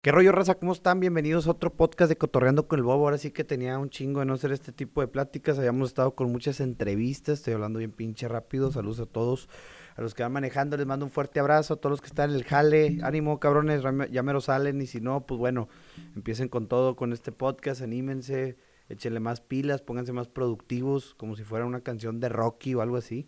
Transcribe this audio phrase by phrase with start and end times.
[0.00, 0.54] ¿Qué rollo, raza?
[0.54, 1.00] ¿Cómo están?
[1.00, 3.02] Bienvenidos a otro podcast de Cotorreando con el Bobo.
[3.02, 5.58] Ahora sí que tenía un chingo de no hacer este tipo de pláticas.
[5.58, 7.40] Habíamos estado con muchas entrevistas.
[7.40, 8.70] Estoy hablando bien pinche rápido.
[8.70, 9.48] Saludos a todos.
[9.96, 11.74] A los que van manejando les mando un fuerte abrazo.
[11.74, 13.00] A todos los que están en el jale.
[13.02, 13.82] Ánimo, cabrones.
[14.12, 14.80] Ya me lo salen.
[14.80, 15.68] Y si no, pues bueno,
[16.14, 17.82] empiecen con todo con este podcast.
[17.82, 18.56] Anímense.
[18.88, 19.82] Échenle más pilas.
[19.82, 21.16] Pónganse más productivos.
[21.16, 23.26] Como si fuera una canción de Rocky o algo así.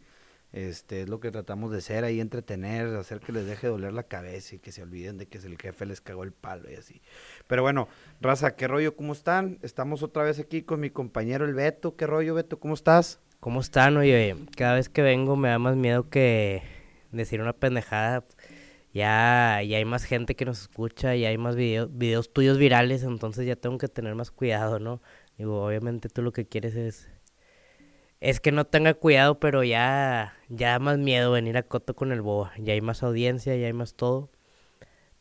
[0.53, 4.03] Este, es lo que tratamos de ser ahí, entretener, hacer que les deje doler la
[4.03, 7.03] cabeza y que se olviden de que el jefe les cagó el palo y así.
[7.47, 7.89] Pero bueno,
[8.21, 8.97] raza, ¿qué rollo?
[8.97, 9.59] ¿Cómo están?
[9.63, 11.97] Estamos otra vez aquí con mi compañero el Beto.
[11.97, 12.59] ¿Qué rollo, Beto?
[12.59, 13.21] ¿Cómo estás?
[13.39, 13.97] ¿Cómo están?
[13.97, 16.63] Oye, cada vez que vengo me da más miedo que
[17.13, 18.25] decir una pendejada.
[18.93, 23.05] Ya, ya hay más gente que nos escucha, ya hay más videos, videos tuyos virales,
[23.05, 25.01] entonces ya tengo que tener más cuidado, ¿no?
[25.39, 27.09] Digo, obviamente tú lo que quieres es
[28.21, 32.13] es que no tenga cuidado, pero ya, ya da más miedo venir a Coto con
[32.13, 32.53] el Boa.
[32.59, 34.31] Ya hay más audiencia, ya hay más todo.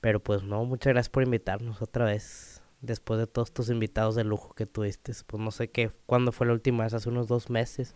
[0.02, 2.62] Pero pues no, muchas gracias por invitarnos otra vez.
[2.81, 5.13] Después de todos tus invitados de lujo que tuviste.
[5.27, 7.95] Pues no sé qué, cuándo fue la última vez, hace unos dos meses.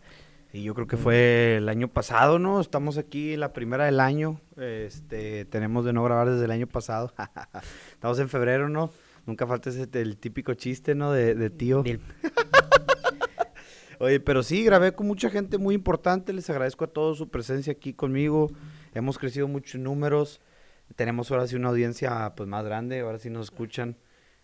[0.53, 2.61] Y yo creo que fue el año pasado, ¿no?
[2.61, 4.39] Estamos aquí la primera del año.
[4.55, 7.11] Este, tenemos de no grabar desde el año pasado.
[7.91, 8.91] Estamos en febrero, ¿no?
[9.25, 11.11] Nunca falta ese, el típico chiste, ¿no?
[11.11, 11.83] De, de tío.
[14.03, 16.33] Oye, pero sí, grabé con mucha gente muy importante.
[16.33, 18.51] Les agradezco a todos su presencia aquí conmigo.
[18.93, 20.41] Hemos crecido muchos números.
[20.97, 22.99] Tenemos ahora sí una audiencia pues más grande.
[22.99, 23.95] Ahora sí nos escuchan.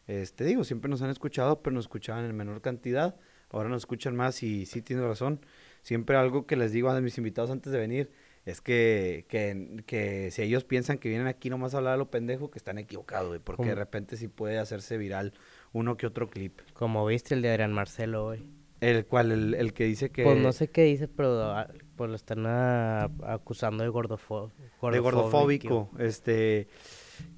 [0.07, 3.17] Este, digo, siempre nos han escuchado, pero nos escuchaban en menor cantidad.
[3.49, 5.41] Ahora nos escuchan más y sí tiene razón.
[5.81, 8.11] Siempre algo que les digo a mis invitados antes de venir
[8.45, 12.09] es que, que, que si ellos piensan que vienen aquí nomás a hablar a lo
[12.09, 15.33] pendejo, que están equivocados, porque de repente sí puede hacerse viral
[15.73, 16.61] uno que otro clip.
[16.71, 18.58] Como viste el de Adrián Marcelo hoy.
[18.81, 19.53] ¿El cual?
[19.53, 20.23] El, que dice que...?
[20.23, 24.51] Pues no sé qué dice, pero ah, pues lo están acusando de, gordofo
[24.91, 25.89] de gordofóbico.
[25.99, 26.67] Este...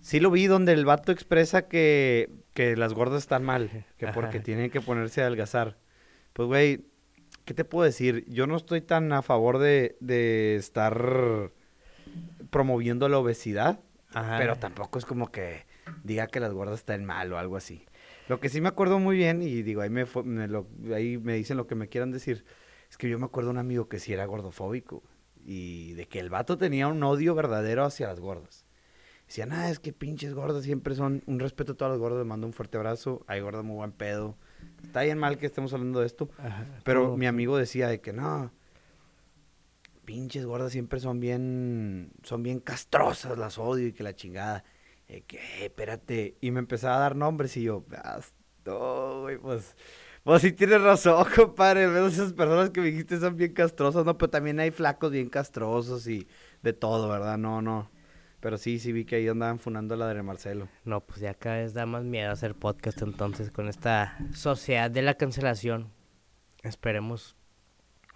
[0.02, 4.39] Sí lo vi donde el vato expresa que, que las gordas están mal, que porque
[4.39, 5.78] tienen que ponerse a adelgazar.
[6.33, 6.86] Pues, güey,
[7.45, 8.26] ¿qué te puedo decir?
[8.28, 11.52] Yo no estoy tan a favor de, de estar
[12.49, 13.80] promoviendo la obesidad,
[14.38, 15.65] pero tampoco es como que
[16.04, 17.86] diga que las gordas están mal o algo así.
[18.30, 20.05] Lo que sí me acuerdo muy bien, y digo, ahí me,
[20.93, 22.45] ahí me dicen lo que me quieran decir,
[22.89, 25.04] es que yo me acuerdo de un amigo que sí era gordofóbico
[25.45, 28.65] y de que el vato tenía un odio verdadero hacia las gordas.
[29.27, 32.26] Decía, nada, es que pinches gordas siempre son un respeto a todas las gordas, le
[32.26, 34.36] mando un fuerte abrazo, hay gordas muy buen pedo.
[34.83, 36.30] Está bien mal que estemos hablando de esto,
[36.83, 38.52] pero mi amigo decía de que no,
[40.03, 44.65] pinches gordas siempre son bien, son bien castrosas, las odio y que la chingada.
[45.27, 47.86] Que, espérate, y me empezaba a dar nombres y yo,
[48.66, 49.76] no, güey, pues,
[50.23, 54.30] pues sí tienes razón, compadre, esas personas que me dijiste son bien castrosas, no, pero
[54.30, 56.27] también hay flacos bien castrosos y
[56.61, 57.38] de todo, ¿verdad?
[57.38, 57.89] No, no.
[58.39, 60.67] Pero sí, sí vi que ahí andaban funando la de Marcelo.
[60.83, 65.04] No, pues ya cada vez da más miedo hacer podcast entonces con esta sociedad de
[65.04, 65.92] la cancelación.
[66.64, 67.36] Esperemos,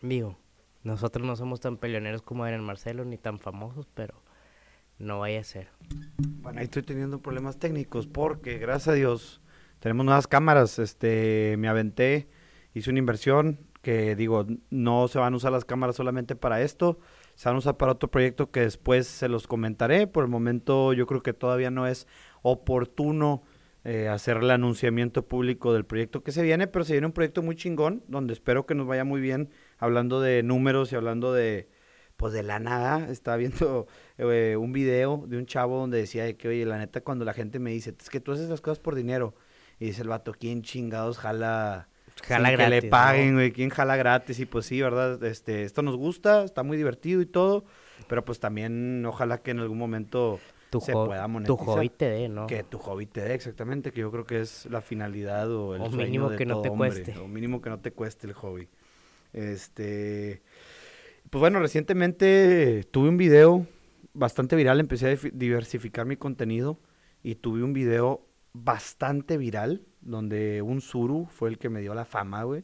[0.01, 0.39] digo,
[0.83, 4.24] nosotros no somos tan peleoneros como Adrián Marcelo ni tan famosos, pero
[4.99, 5.69] no vaya a ser.
[6.41, 9.41] Bueno, ahí estoy teniendo problemas técnicos porque, gracias a Dios,
[9.79, 10.79] tenemos nuevas cámaras.
[10.79, 12.27] Este, me aventé,
[12.73, 16.99] hice una inversión que, digo, no se van a usar las cámaras solamente para esto,
[17.35, 20.07] se van a usar para otro proyecto que después se los comentaré.
[20.07, 22.07] Por el momento, yo creo que todavía no es
[22.41, 23.43] oportuno
[23.83, 27.43] eh, hacer el anunciamiento público del proyecto que se viene, pero se viene un proyecto
[27.43, 31.69] muy chingón, donde espero que nos vaya muy bien, hablando de números y hablando de
[32.17, 33.87] pues de la nada estaba viendo
[34.17, 37.59] eh, un video de un chavo donde decía que, oye, la neta, cuando la gente
[37.59, 39.35] me dice, es que tú haces las cosas por dinero,
[39.79, 41.89] y dice el vato, ¿quién chingados jala?
[42.23, 42.79] Jala gratis.
[42.79, 44.39] Que le paguen, güey, ¿quién jala gratis?
[44.39, 45.21] Y pues sí, ¿verdad?
[45.23, 47.65] Este, esto nos gusta, está muy divertido y todo,
[48.07, 50.39] pero pues también ojalá que en algún momento
[50.69, 51.57] tu se pueda monetizar.
[51.57, 52.47] Tu hobby te dé, ¿no?
[52.47, 55.81] Que tu hobby te dé, exactamente, que yo creo que es la finalidad o el
[55.81, 57.17] o mínimo que no te cueste.
[57.17, 58.69] O mínimo que no te cueste el hobby.
[59.33, 60.41] Este...
[61.29, 63.67] Pues bueno, recientemente tuve un video
[64.13, 66.79] bastante viral, empecé a diversificar mi contenido
[67.23, 72.05] y tuve un video bastante viral donde un suru fue el que me dio la
[72.05, 72.63] fama, güey.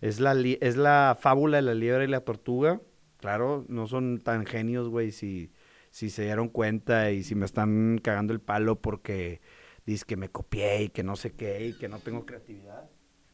[0.00, 2.80] Es la, es la fábula de la liebre y la tortuga.
[3.18, 5.50] Claro, no son tan genios, güey, si,
[5.90, 9.40] si se dieron cuenta y si me están cagando el palo porque
[9.84, 12.88] dice que me copié y que no sé qué y que no tengo creatividad.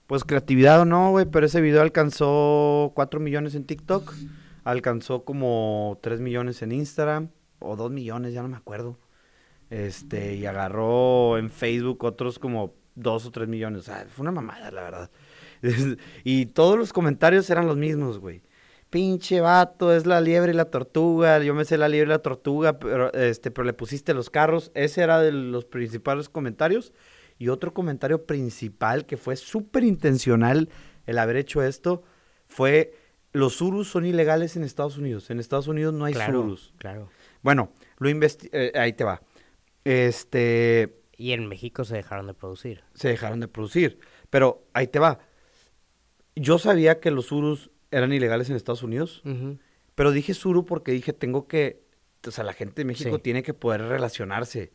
[0.06, 4.12] Pues creatividad o no, güey, pero ese video alcanzó 4 millones en TikTok
[4.64, 8.99] alcanzó como 3 millones en Instagram, o 2 millones, ya no me acuerdo.
[9.70, 13.81] Este, y agarró en Facebook otros como 2 o 3 millones.
[13.81, 15.11] O sea, fue una mamada, la verdad.
[16.25, 18.43] y todos los comentarios eran los mismos, güey.
[18.91, 22.19] pinche vato, es la liebre y la tortuga, yo me sé la liebre y la
[22.19, 24.70] tortuga, pero, este, pero le pusiste los carros.
[24.75, 26.93] Ese era de los principales comentarios.
[27.38, 30.69] Y otro comentario principal que fue súper intencional
[31.06, 32.03] el haber hecho esto
[32.47, 32.94] fue
[33.32, 35.31] los surus son ilegales en Estados Unidos.
[35.31, 36.75] En Estados Unidos no hay Claro, surus.
[36.79, 37.08] claro.
[37.43, 39.20] Bueno, lo investi eh, ahí te va.
[39.84, 42.82] Este, Y en México se dejaron de producir.
[42.94, 43.99] se dejaron de producir.
[44.31, 45.19] Pero ahí te va.
[46.34, 49.23] Yo sabía que los surus eran ilegales en Estados Unidos,
[49.94, 51.85] pero dije suru porque dije tengo que,
[52.26, 53.23] o sea, la gente de México Sí.
[53.23, 54.73] tiene que poder relacionarse.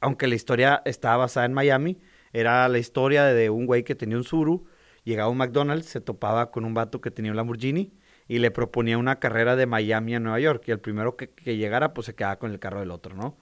[0.00, 1.98] Aunque la historia estaba basada en Miami,
[2.32, 4.66] era la historia de un güey que tenía un suru,
[5.08, 7.92] llegaba a un McDonald's, se topaba con un vato que tenía un Lamborghini
[8.28, 10.62] y le proponía una carrera de Miami a Nueva York.
[10.66, 13.36] Y el primero que, que llegara, pues se quedaba con el carro del otro, ¿no?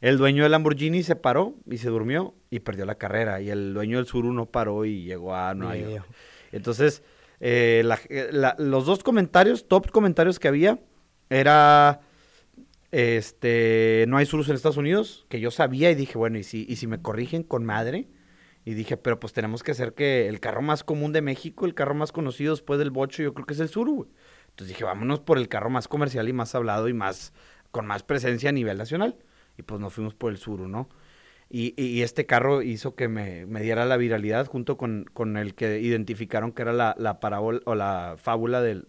[0.00, 3.40] El dueño del Lamborghini se paró y se durmió y perdió la carrera.
[3.40, 6.06] Y el dueño del Suru no paró y llegó a Nueva York.
[6.50, 7.02] Entonces,
[7.40, 10.80] eh, la- eh, la- los dos comentarios, top comentarios que había,
[11.30, 12.00] era,
[12.90, 16.66] este, no hay surus en Estados Unidos, que yo sabía y dije, bueno, y si,
[16.68, 18.08] y si me corrigen con madre,
[18.64, 21.74] y dije, pero pues tenemos que hacer que el carro más común de México, el
[21.74, 24.10] carro más conocido después del bocho, yo creo que es el Suru, güey.
[24.50, 27.32] Entonces dije, vámonos por el carro más comercial y más hablado y más,
[27.70, 29.16] con más presencia a nivel nacional.
[29.58, 30.88] Y pues nos fuimos por el Suru, ¿no?
[31.54, 35.80] Y, este carro hizo que me, me diera la viralidad junto con, con el que
[35.80, 38.86] identificaron que era la, la parábola o la fábula del-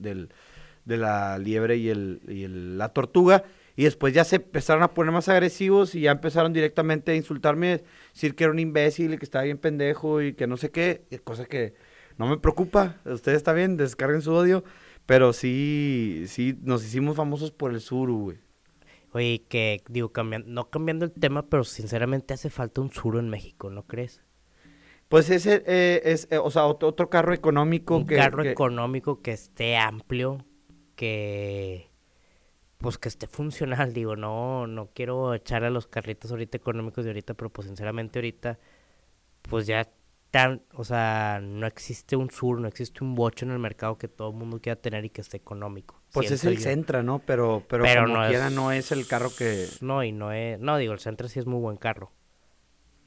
[0.85, 3.43] de la liebre y, el, y el- la tortuga.
[3.75, 7.83] Y después ya se empezaron a poner más agresivos y ya empezaron directamente a insultarme,
[8.13, 11.05] decir que era un imbécil y que estaba bien pendejo y que no sé qué,
[11.23, 11.73] cosa que
[12.17, 12.97] no me preocupa.
[13.05, 14.63] Ustedes está bien, descarguen su odio,
[15.07, 18.37] pero sí, sí, nos hicimos famosos por el suru, güey.
[19.11, 23.29] Oye, que digo, cambiando, no cambiando el tema, pero sinceramente hace falta un suro en
[23.29, 24.21] México, ¿no crees?
[25.09, 28.15] Pues ese eh, es, eh, o sea, otro, otro carro económico un que...
[28.15, 30.43] carro que- económico que esté amplio,
[30.95, 31.89] que
[32.83, 37.09] pues que esté funcional, digo, no, no quiero echar a los carritos ahorita económicos de
[37.11, 38.59] ahorita, pero pues sinceramente ahorita,
[39.49, 39.89] pues ya
[40.29, 44.07] tan, o sea, no existe un sur, no existe un bocho en el mercado que
[44.07, 46.01] todo el mundo quiera tener y que esté económico.
[46.11, 46.61] Pues es el yo.
[46.63, 47.19] Sentra, ¿no?
[47.19, 49.67] Pero, pero, Pero como no quiera es- no es el carro que...
[49.81, 52.11] No, y no es, no, digo, el Sentra sí es muy buen carro,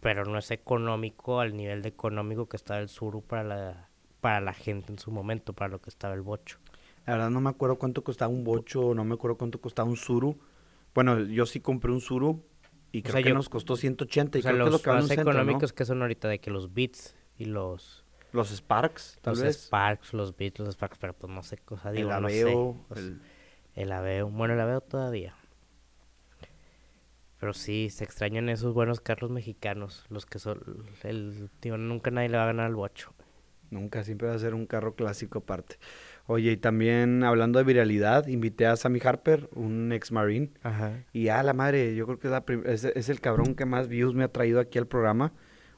[0.01, 3.89] pero no es económico al nivel de económico que estaba el Suru para la,
[4.21, 6.59] para la gente en su momento, para lo que estaba el bocho.
[7.07, 9.97] La verdad no me acuerdo cuánto costaba un bocho, no me acuerdo cuánto costaba un
[9.97, 10.39] Suru.
[10.95, 12.43] Bueno, yo sí compré un Suru
[12.93, 14.73] y O creo sea, que yo- nos costó 180 y O sea, creo que es
[14.73, 15.31] lo los que más Sentra, ¿no?
[15.31, 19.57] económicos que son ahorita de que los Beats y los, Los Sparks, tal los vez.
[19.67, 22.47] Sparks, los Beats, los Sparks, pero pues no sé, o sea, digo, el no Aveo,
[22.75, 22.85] sé.
[22.89, 23.21] pues, el-
[23.75, 25.35] El Aveo, bueno, el Aveo todavía.
[27.39, 32.31] Pero sí, se extrañan esos buenos carros mexicanos, los que son, el, digo, nunca nadie
[32.31, 33.13] le va a ganar al bocho.
[33.71, 35.77] Nunca, siempre va a ser un carro clásico aparte.
[36.27, 41.05] Oye, y también hablando de viralidad, invité a Sammy Harper, un ex marine, Ajá.
[41.13, 43.87] y a la madre, yo creo que es, la es, es el cabrón que más
[43.89, 45.33] views me ha traído aquí al programa.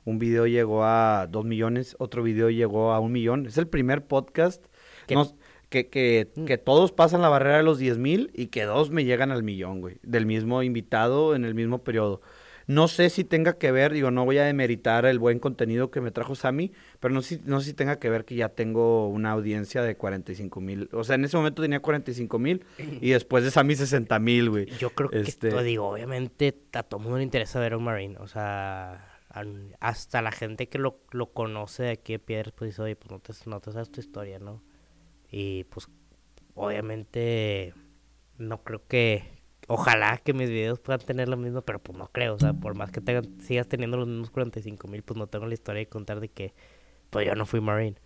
[0.04, 3.44] Un video llegó a dos millones, otro video llegó a un millón.
[3.46, 4.64] Es el primer podcast
[5.10, 5.34] nos-
[5.68, 6.46] que, que, Mm.
[6.46, 9.42] que todos pasan la barrera de los 10 mil y que dos me llegan al
[9.42, 9.98] millón, güey.
[10.02, 12.22] Del mismo invitado en el mismo periodo.
[12.68, 16.00] No sé si tenga que ver, digo, no voy a demeritar el buen contenido que
[16.02, 16.70] me trajo Sammy,
[17.00, 19.82] pero no sé, si- no sé si tenga que ver que ya tengo una audiencia
[19.82, 20.88] de 45 mil.
[20.92, 22.64] O sea, en ese momento tenía 45 mil
[23.00, 24.66] y después de Sammy 60 mil, güey.
[24.78, 28.16] Yo creo que, Este- digo, obviamente a todo mundo le interesa ver a un Marine,
[28.18, 29.14] o sea,
[29.80, 33.10] hasta la gente que lo, lo conoce de aquí de Piedras, pues dice, oye, pues
[33.10, 34.62] no te, no te sabes tu historia, ¿no?
[35.30, 35.88] Y pues,
[36.54, 37.72] obviamente,
[38.36, 39.37] no creo que,
[39.68, 42.74] ojalá que mis videos puedan tener lo mismo, pero pues no creo, o sea, por
[42.74, 45.86] más que tengan- sigas teniendo los mismos 45 mil, pues no tengo la historia de
[45.86, 46.52] contar de que,
[47.10, 47.96] pues yo no fui Marine,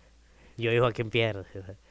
[0.57, 1.47] yo vivo aquí en Piedras,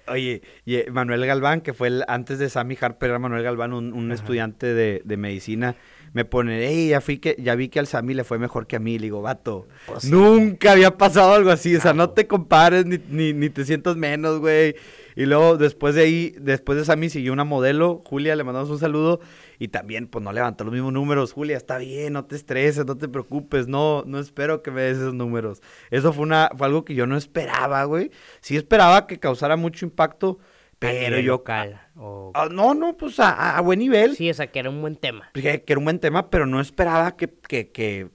[0.09, 3.73] Oye, y eh, Manuel Galván, que fue el, antes de Sammy Harper, era Manuel Galván,
[3.73, 5.77] un, un estudiante de, de medicina,
[6.13, 8.77] me pone, hey, ya, fui que, ya vi que al Sammy le fue mejor que
[8.77, 8.99] a mí.
[8.99, 10.11] Le digo, vato, Pues sí.
[10.11, 11.75] nunca había pasado algo así.
[11.75, 14.75] O sea, no te compares ni, ni, ni te sientas menos, güey.
[15.17, 18.79] Y luego, después de ahí, después de Sammy siguió una modelo, Julia, le mandamos un
[18.79, 19.21] saludo.
[19.63, 21.33] Y también, pues, no levantó los mismos números.
[21.33, 23.69] Julia, está bien, no te estreses, no te preocupes.
[23.69, 25.63] No, no espero que me des esos números.
[25.93, 28.11] Eso fue, una, fue algo que yo no esperaba, güey.
[28.41, 30.41] Sí esperaba que causara mucho impacto,
[30.81, 31.35] pero yo...
[31.35, 32.33] local, o...
[32.35, 34.17] Ah, no, no, pues a, a buen nivel.
[34.17, 35.31] Sí, o sea, que era un buen tema.
[35.33, 38.11] Que, que era un buen tema, pero no esperaba que, que, que,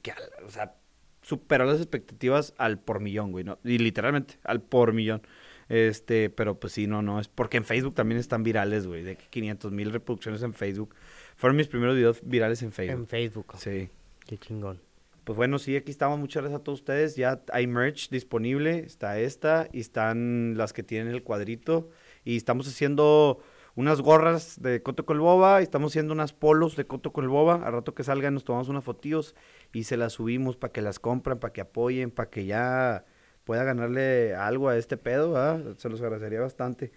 [0.46, 0.76] o sea,
[1.22, 3.58] superó las expectativas al por millón, güey, ¿no?
[3.64, 5.22] Y literalmente, al por millón.
[5.70, 9.18] Este, pero pues sí, no, no, es porque en Facebook también están virales, güey, de
[9.18, 10.96] que 500 mil reproducciones en Facebook.
[11.38, 13.00] Fueron mis primeros videos virales en Facebook.
[13.00, 13.54] En Facebook.
[13.58, 13.90] Sí.
[14.26, 14.82] Qué chingón.
[15.24, 16.20] Pues bueno, sí, aquí estamos.
[16.20, 17.16] Muchas gracias a todos ustedes.
[17.16, 18.80] Ya hay merch disponible.
[18.80, 21.90] Está esta y están las que tienen el cuadrito.
[22.26, 23.40] Y estamos haciendo
[23.76, 27.56] unas gorras de Coto Colboba, y estamos haciendo unas polos de Coto Colboba.
[27.64, 29.36] Al rato que salgan nos tomamos unas fotillos
[29.72, 33.06] y se las subimos para que las compren, para que apoyen, para que ya
[33.44, 35.76] pueda ganarle algo a este pedo.
[35.78, 36.92] Se los agradecería bastante.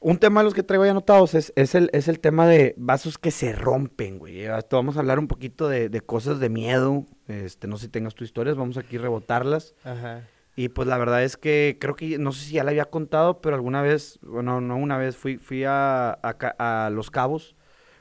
[0.00, 2.74] Un tema de los que traigo ya anotados es, es, el, es el tema de
[2.76, 4.46] vasos que se rompen, güey.
[4.70, 7.04] Vamos a hablar un poquito de, de, cosas de miedo.
[7.26, 9.74] Este, no sé si tengas tus historias, vamos aquí a rebotarlas.
[9.82, 10.22] Ajá.
[10.58, 13.40] Y pues la verdad es que creo que, no sé si ya la había contado,
[13.40, 17.54] pero alguna vez, bueno, no una vez, fui, fui a, a, a Los Cabos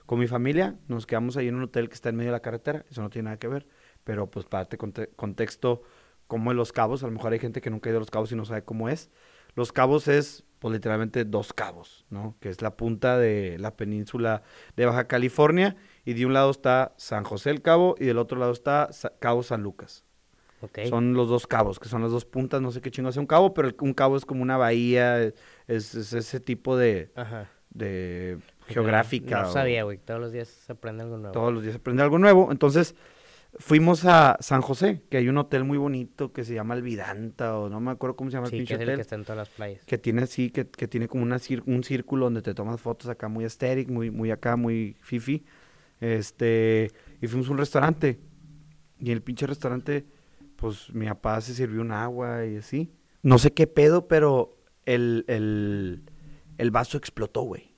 [0.08, 0.75] con mi familia.
[0.88, 2.84] Nos quedamos ahí en un hotel que está en medio de la carretera.
[2.89, 3.68] Eso no tiene nada que ver.
[4.04, 5.84] Pero pues para darte conte contexto,
[6.25, 8.10] como en Los Cabos, a lo mejor hay gente que nunca ha ido a Los
[8.10, 9.12] Cabos y no sabe cómo es.
[9.54, 12.36] Los Cabos es, pues literalmente dos cabos, ¿no?
[12.40, 14.42] Que es la punta de la península
[14.76, 15.76] de Baja California.
[16.06, 19.14] Y de un lado está San José el Cabo y del otro lado está Sa
[19.20, 20.04] Cabo San Lucas.
[20.60, 20.88] Okay.
[20.88, 23.28] Son los dos cabos, que son las dos puntas, no sé qué chingo hace un
[23.28, 25.36] cabo, pero el, un cabo es como una bahía, es,
[25.68, 27.48] es ese tipo de, Ajá.
[27.70, 29.42] de geográfica.
[29.42, 31.32] No, no sabía, güey, todos los días se aprende algo nuevo.
[31.32, 32.96] Todos los días se aprende algo nuevo, entonces
[33.60, 37.58] fuimos a San José, que hay un hotel muy bonito que se llama El Vidanta,
[37.58, 38.89] o no me acuerdo cómo se llama sí, el pinche que es hotel.
[38.89, 39.86] el que está en todas las playas.
[39.86, 43.10] Que tiene así, que, que tiene como una cir un círculo donde te tomas fotos
[43.10, 45.46] acá muy estéril, muy, muy acá, muy fifi.
[46.00, 48.20] Este, y fuimos a un restaurante.
[49.00, 50.06] Y en el pinche restaurante,
[50.56, 52.92] pues mi papá se sirvió un agua y así.
[53.24, 56.04] No sé qué pedo, pero el, el,
[56.58, 57.75] el vaso explotó, güey.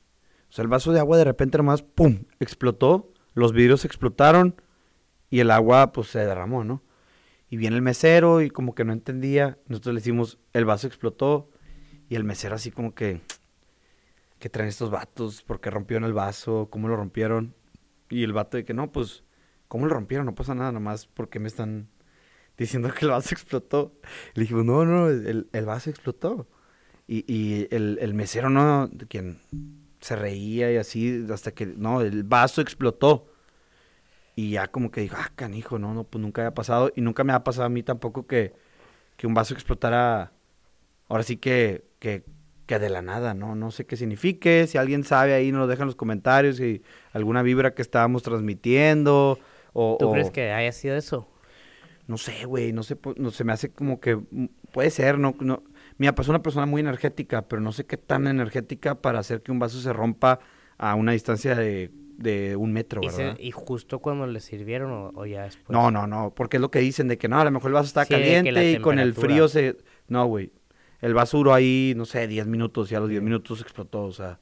[0.49, 2.23] O sea, el vaso de agua de repente nomás, ¡pum!
[2.39, 3.13] explotó.
[3.33, 4.55] Los vidrios explotaron
[5.29, 6.81] y el agua, pues se derramó, ¿no?
[7.49, 9.57] Y viene el mesero y como que no entendía.
[9.67, 11.49] Nosotros le decimos, el vaso explotó.
[12.07, 13.21] Y el mesero así como que,
[14.39, 15.43] ¿qué traen estos vatos?
[15.43, 16.67] ¿Por qué rompieron el vaso?
[16.71, 17.55] ¿Cómo lo rompieron?
[18.09, 19.23] Y el vato de que no, pues,
[19.67, 20.25] ¿cómo lo rompieron?
[20.25, 21.89] No pasa nada, nomás porque me están
[22.57, 23.93] diciendo que el vaso explotó.
[24.33, 26.47] Le dijimos, no, no, el, el vaso explotó.
[27.07, 29.39] Y, y el, el, mesero, no, quien
[29.99, 33.28] se reía y así, hasta que, no, el vaso explotó.
[34.39, 36.93] Y ya como que dijo, ah, canijo, no, no, pues nunca había pasado.
[36.95, 38.53] Y nunca me ha pasado a mí tampoco que,
[39.17, 40.31] que un vaso explotara,
[41.09, 42.23] ahora sí que, que,
[42.65, 43.55] que de la nada, ¿no?
[43.55, 44.65] No sé qué signifique.
[44.65, 46.55] Si alguien sabe ahí, nos lo deja en los comentarios.
[46.55, 46.81] Si
[47.11, 49.39] alguna vibra que estábamos transmitiendo.
[49.73, 50.11] O, ¿Tú o...
[50.13, 51.27] crees que haya sido eso?
[52.07, 54.17] No sé, güey, no sé, no, se me hace como que,
[54.71, 55.63] puede ser, no, no.
[55.97, 59.41] Mi papá es una persona muy energética, pero no sé qué tan energética para hacer
[59.41, 60.39] que un vaso se rompa
[60.77, 63.37] a una distancia de de un metro, ¿Y, ¿verdad?
[63.37, 65.69] se, ¿Y, justo cuando le sirvieron o, o, ya después?
[65.69, 67.75] No, no, no, porque es lo que dicen de que no, a lo mejor el
[67.75, 69.77] vaso está sí, caliente y con el frío se...
[70.07, 70.51] No, güey,
[71.01, 74.11] el vaso duró ahí, no sé, 10 minutos y a los 10 minutos explotó, o
[74.11, 74.39] sea,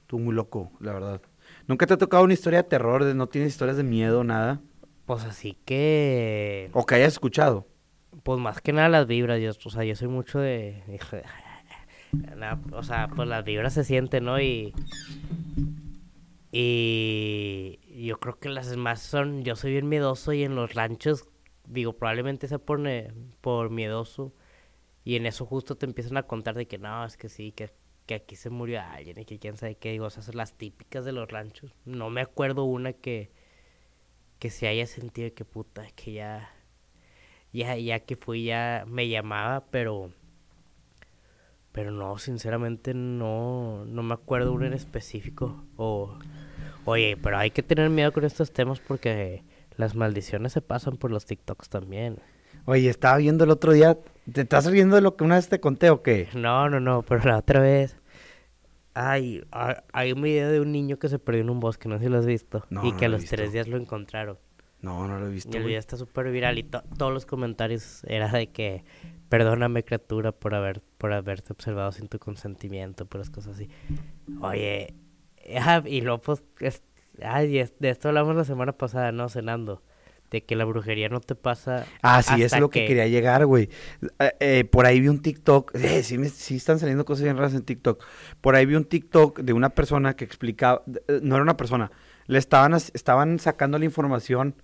[0.00, 1.22] estuvo muy loco, la verdad.
[1.66, 4.60] ¿Nunca te ha tocado una historia de terror, de no tienes historias de miedo, nada?
[5.06, 6.70] Pues así que...
[6.72, 7.66] O que hayas escuchado.
[8.22, 10.82] Pues más que nada las vibras, yo, o sea, yo soy mucho de...
[12.72, 14.40] O sea, pues las vibras se sienten, ¿no?
[14.40, 14.72] Y...
[16.56, 21.28] Y yo creo que las demás son, yo soy bien miedoso y en los ranchos,
[21.66, 22.80] digo, probablemente sea por,
[23.40, 24.32] por miedoso.
[25.02, 27.72] Y en eso justo te empiezan a contar de que no, es que sí, que,
[28.06, 29.90] que aquí se murió alguien y que quién sabe qué.
[29.90, 31.74] Digo, esas son las típicas de los ranchos.
[31.84, 33.32] No me acuerdo una que,
[34.38, 36.50] que se haya sentido que puta, que ya,
[37.52, 40.12] ya, ya que fui, ya me llamaba, pero...
[41.72, 45.64] Pero no, sinceramente no, no me acuerdo una en específico.
[45.76, 46.16] O,
[46.84, 49.42] oye, pero hay que tener miedo con estos temas porque
[49.76, 52.18] las maldiciones se pasan por los TikToks también.
[52.66, 53.98] Oye, estaba viendo el otro día.
[54.32, 56.28] ¿Te estás riendo de lo que una vez te conté o qué?
[56.34, 57.96] No, no, no, pero la otra vez.
[58.94, 59.42] Ay,
[59.92, 62.10] hay un video de un niño que se perdió en un bosque, no sé si
[62.10, 62.64] lo has visto.
[62.70, 64.38] No, y que no a los tres días lo encontraron.
[64.80, 65.50] No, no lo he visto.
[65.52, 68.84] Y el video está súper viral y to todos los comentarios era de que
[69.28, 73.68] perdóname criatura por haber por haberte observado sin tu consentimiento, puras cosas así.
[74.40, 74.94] Oye,
[75.60, 76.82] ah, y luego pues, es,
[77.22, 79.28] ay, es, de esto hablamos la semana pasada, ¿no?
[79.28, 79.82] Cenando.
[80.30, 81.86] De que la brujería no te pasa.
[82.02, 82.80] Ah, sí, es lo que...
[82.80, 83.68] que, quería llegar, güey.
[84.18, 85.72] Eh, eh, por ahí vi un TikTok.
[85.76, 88.02] Eh, sí, me, sí, están saliendo cosas bien raras en TikTok.
[88.40, 90.82] Por ahí vi un TikTok de una persona que explicaba.
[91.22, 91.92] No era una persona.
[92.26, 94.56] Le estaban, estaban sacando la información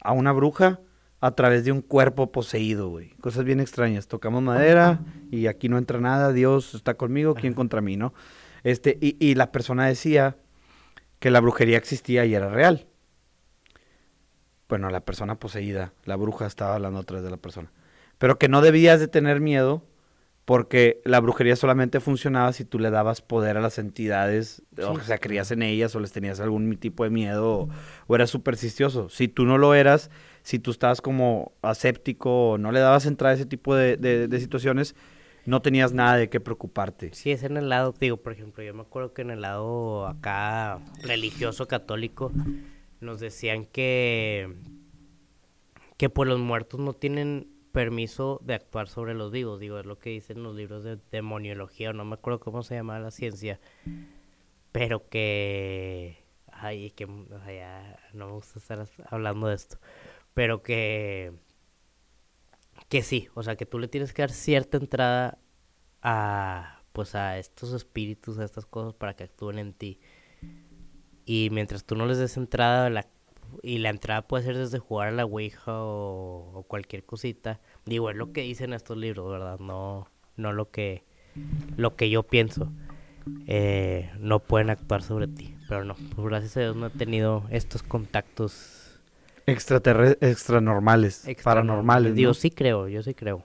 [0.00, 0.80] a una bruja
[1.20, 3.10] a través de un cuerpo poseído, güey.
[3.20, 4.08] Cosas bien extrañas.
[4.08, 5.00] Tocamos madera
[5.30, 6.32] y aquí no entra nada.
[6.32, 8.14] Dios está conmigo, ¿quién contra mí, no?
[8.64, 10.36] Este, y, y la persona decía
[11.20, 12.86] que la brujería existía y era real.
[14.68, 17.70] Bueno, la persona poseída, la bruja estaba hablando a través de la persona.
[18.18, 19.84] Pero que no debías de tener miedo
[20.44, 24.82] porque la brujería solamente funcionaba si tú le dabas poder a las entidades, sí.
[24.82, 27.68] o sea, creías en ellas o les tenías algún tipo de miedo o,
[28.06, 29.08] o eras supersticioso.
[29.08, 30.10] Si tú no lo eras,
[30.42, 34.28] si tú estabas como aséptico o no le dabas entrada a ese tipo de, de,
[34.28, 34.94] de situaciones,
[35.46, 37.12] no tenías nada de qué preocuparte.
[37.14, 40.06] Sí, es en el lado, digo, por ejemplo, yo me acuerdo que en el lado
[40.06, 42.32] acá religioso católico
[43.00, 44.54] nos decían que
[45.96, 49.98] que pues los muertos no tienen permiso de actuar sobre los vivos, digo, es lo
[49.98, 53.60] que dicen los libros de demoniología, o no me acuerdo cómo se llama la ciencia,
[54.72, 59.78] pero que ay, que o sea, ya no me gusta estar hablando de esto,
[60.34, 61.32] pero que
[62.94, 65.38] que sí, o sea, que tú le tienes que dar cierta entrada
[66.00, 69.98] a pues a estos espíritus, a estas cosas para que actúen en ti.
[71.24, 73.08] Y mientras tú no les des entrada, la,
[73.64, 77.60] y la entrada puede ser desde jugar a la Ouija o, cualquier cosita.
[77.84, 79.58] Digo, es lo que dicen estos libros, ¿verdad?
[79.58, 81.02] No, no lo que,
[81.76, 82.70] lo que yo pienso.
[83.48, 85.56] Eh, no pueden actuar sobre ti.
[85.68, 88.73] Pero no, pues gracias a Dios no he tenido estos contactos
[89.46, 92.14] Extraterrestres, extranormales, paranormales.
[92.14, 93.44] Digo, sí creo, yo sí creo.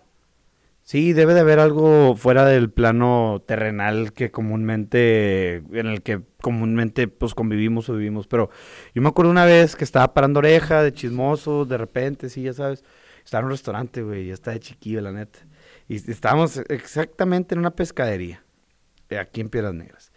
[0.90, 7.08] Sí, debe de haber algo fuera del plano terrenal que comúnmente, en el que comúnmente
[7.08, 8.26] pues convivimos o vivimos.
[8.26, 8.50] Pero
[8.96, 12.54] yo me acuerdo una vez que estaba parando oreja de chismoso, de repente, sí, ya
[12.54, 12.84] sabes,
[13.24, 15.38] estaba en un restaurante, güey, ya está de chiquillo, la neta.
[15.88, 18.44] Y estábamos exactamente en una pescadería,
[19.20, 20.12] aquí en Piedras Negras.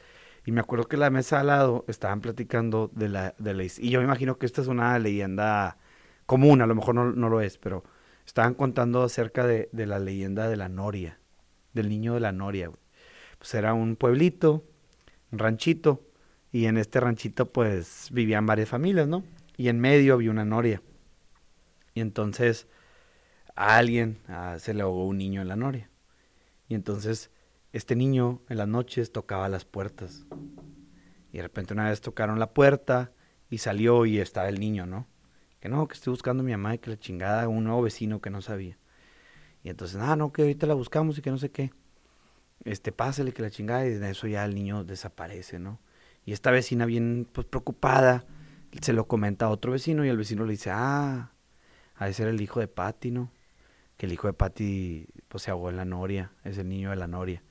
[0.45, 3.63] Y me acuerdo que la mesa al lado estaban platicando de la, de la...
[3.63, 5.79] Y yo me imagino que esta es una leyenda
[6.27, 7.85] común, a lo mejor no, lo es, pero
[8.27, 11.19] estaban contando acerca de, de, la leyenda de la Noria,
[11.75, 12.71] del niño de la Noria.
[13.39, 14.65] Pues era un pueblito,
[15.31, 16.03] un ranchito,
[16.51, 19.25] y en este ranchito pues vivían varias familias, ¿no?
[19.57, 20.83] Y en medio había una Noria.
[21.95, 22.67] Y entonces
[23.55, 24.19] a alguien
[24.59, 25.89] se le ahogó un niño en la Noria.
[26.69, 27.31] Y entonces
[27.73, 30.27] este niño en las noches tocaba las puertas.
[31.33, 33.13] Y de repente una vez tocaron la puerta
[33.49, 35.07] y salió y estaba el niño, ¿no?
[35.61, 38.21] Que no, que estoy buscando a mi mamá y que la chingada, un nuevo vecino
[38.21, 38.79] que no sabía.
[39.63, 41.73] Y entonces, ah, no, que ahorita la buscamos y que no sé qué.
[42.65, 45.81] Este, pásale que la chingada y de eso ya el niño desaparece, ¿no?
[46.25, 48.27] Y esta vecina bien, pues, preocupada,
[48.81, 51.33] se lo comenta a otro vecino y el vecino le dice, ah,
[51.95, 53.31] a ese era el hijo de Patty, ¿no?
[53.97, 56.97] Que el hijo de Patty, pues, se ahogó en la noria, es el niño de
[56.97, 57.43] la noria.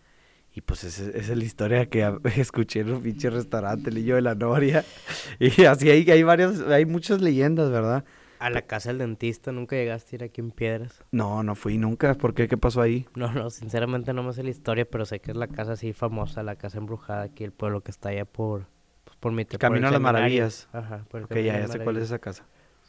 [0.53, 4.21] Y pues esa, es la historia que escuché en un pinche restaurante, el niño de
[4.21, 4.83] la noria.
[5.39, 8.03] Y así hay, hay varias, hay muchas leyendas, ¿verdad?
[8.39, 11.03] A la casa del dentista, ¿nunca llegaste a ir aquí en Piedras?
[11.11, 12.15] No, no fui nunca.
[12.15, 12.47] ¿Por qué?
[12.47, 13.07] ¿Qué pasó ahí?
[13.15, 15.93] No, no, sinceramente no me sé la historia, pero sé que es la casa así
[15.93, 18.65] famosa, la casa embrujada aquí, el pueblo que está allá por,
[19.03, 20.67] pues, por mi Camino a las Maravillas.
[20.73, 22.45] Ajá, por el Ok, ya, ya sé cuál es esa casa.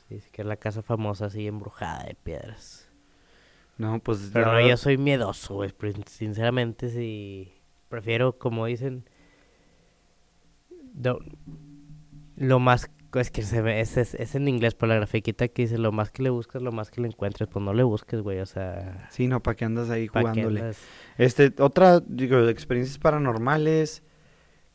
[0.09, 2.82] Sí, sí, que es la casa famosa así embrujada de piedras.
[3.78, 4.30] No, pues...
[4.32, 5.72] Pero yo soy miedoso, güey.
[6.06, 7.52] Sinceramente, sí...
[7.88, 9.04] Prefiero, como dicen...
[12.37, 12.90] lo más...
[13.14, 16.11] Es que se ve, es, es, en inglés, por la grafiquita que dice, lo más
[16.11, 17.48] que le buscas, lo más que le encuentres.
[17.48, 19.08] Pues no le busques, güey, o sea...
[19.11, 20.72] Sí, no, ¿para qué andas ahí jugándole?
[21.18, 24.02] Este, otra, digo, de experiencias paranormales...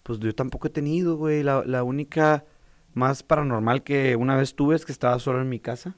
[0.04, 1.44] Pues yo tampoco he tenido, güey.
[1.44, 2.46] La, la única
[2.94, 5.98] más paranormal que una vez tuve es que estaba solo en mi casa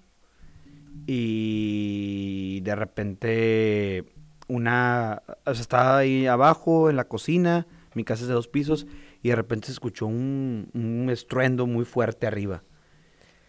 [1.07, 4.05] y de repente
[4.47, 8.87] una, estaba ahí abajo en la cocina, mi casa es de dos pisos,
[9.21, 12.63] y de repente se escuchó un, un estruendo muy fuerte arriba.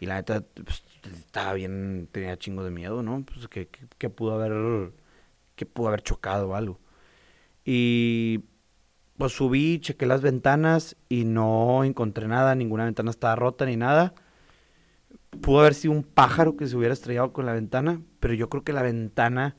[0.01, 0.83] Y la neta, pues,
[1.15, 3.25] estaba bien, tenía chingo de miedo, ¿no?
[3.25, 4.93] Pues que, que, pudo haber,
[5.57, 6.81] que pudo haber chocado o algo.
[7.65, 8.45] Y
[9.19, 14.15] pues subí, chequé las ventanas y no encontré nada, ninguna ventana estaba rota ni nada
[15.41, 18.65] pudo haber sido un pájaro que se hubiera estrellado con la ventana, pero yo creo
[18.65, 19.57] que la ventana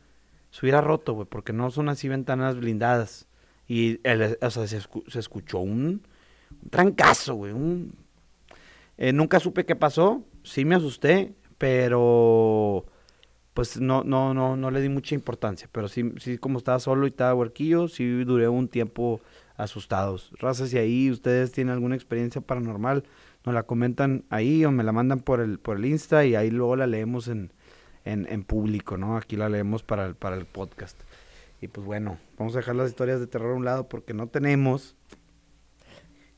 [0.51, 3.27] se hubiera roto, güey, porque no son así ventanas blindadas.
[3.67, 3.99] Y
[4.41, 4.79] o sea, se,
[5.19, 6.05] escuchó un,
[6.69, 7.53] trancazo, güey.
[7.53, 7.95] Un...
[8.97, 12.86] Eh, nunca supe qué pasó, sí me asusté, pero
[13.53, 15.69] pues no, no, no, no le di mucha importancia.
[15.71, 19.21] Pero sí, sí, como estaba solo y estaba huerquillo, sí duré un tiempo
[19.57, 20.31] asustados.
[20.39, 23.03] Razas, si ahí ustedes tienen alguna experiencia paranormal,
[23.45, 26.51] nos la comentan ahí o me la mandan por el, por el Insta y ahí
[26.51, 27.51] luego la leemos en,
[28.06, 29.17] en, público, ¿no?
[29.17, 30.99] Aquí la leemos para el, para el podcast.
[31.62, 34.27] Y pues bueno, vamos a dejar las historias de terror a un lado porque no
[34.27, 34.95] tenemos.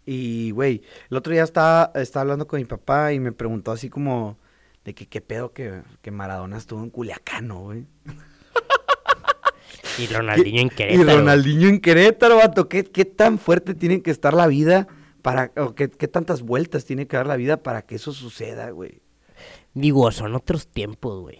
[0.05, 3.89] Y, güey, el otro día estaba, estaba hablando con mi papá y me preguntó así
[3.89, 4.37] como
[4.83, 7.85] de que qué pedo que, que Maradona estuvo en Culiacán, güey.
[9.99, 11.03] Y Ronaldinho en Querétaro.
[11.03, 12.67] Y Ronaldinho en Querétaro, vato.
[12.67, 14.87] ¿Qué, qué tan fuerte tiene que estar la vida
[15.23, 19.01] para, o qué, tantas vueltas tiene que dar la vida para que eso suceda, güey?
[19.73, 21.39] Digo, son otros tiempos, güey.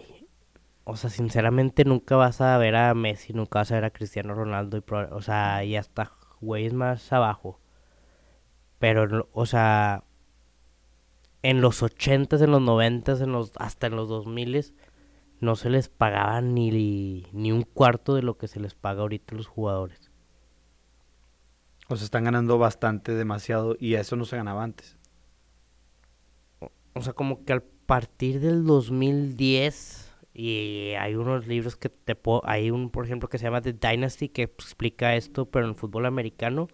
[0.84, 4.34] O sea, sinceramente nunca vas a ver a Messi, nunca vas a ver a Cristiano
[4.34, 7.60] Ronaldo, y o sea, y hasta güeyes más abajo.
[8.78, 10.04] Pero, o sea,
[11.42, 14.74] en los ochentas, en los noventas, en los, hasta en los dos miles,
[15.40, 19.34] no se les pagaba ni, ni un cuarto de lo que se les paga ahorita
[19.34, 20.03] a los jugadores.
[21.88, 24.96] O sea, están ganando bastante, demasiado, y eso no se ganaba antes.
[26.94, 32.42] O sea, como que al partir del 2010, y hay unos libros que te puedo,
[32.44, 35.76] hay un, por ejemplo, que se llama The Dynasty, que explica esto, pero en el
[35.76, 36.68] fútbol americano,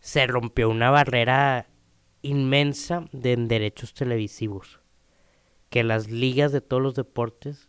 [0.00, 1.68] se rompió una barrera
[2.22, 4.80] inmensa de derechos televisivos.
[5.70, 7.68] Que las ligas de todos los deportes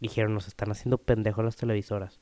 [0.00, 2.20] dijeron, nos están haciendo pendejos las televisoras.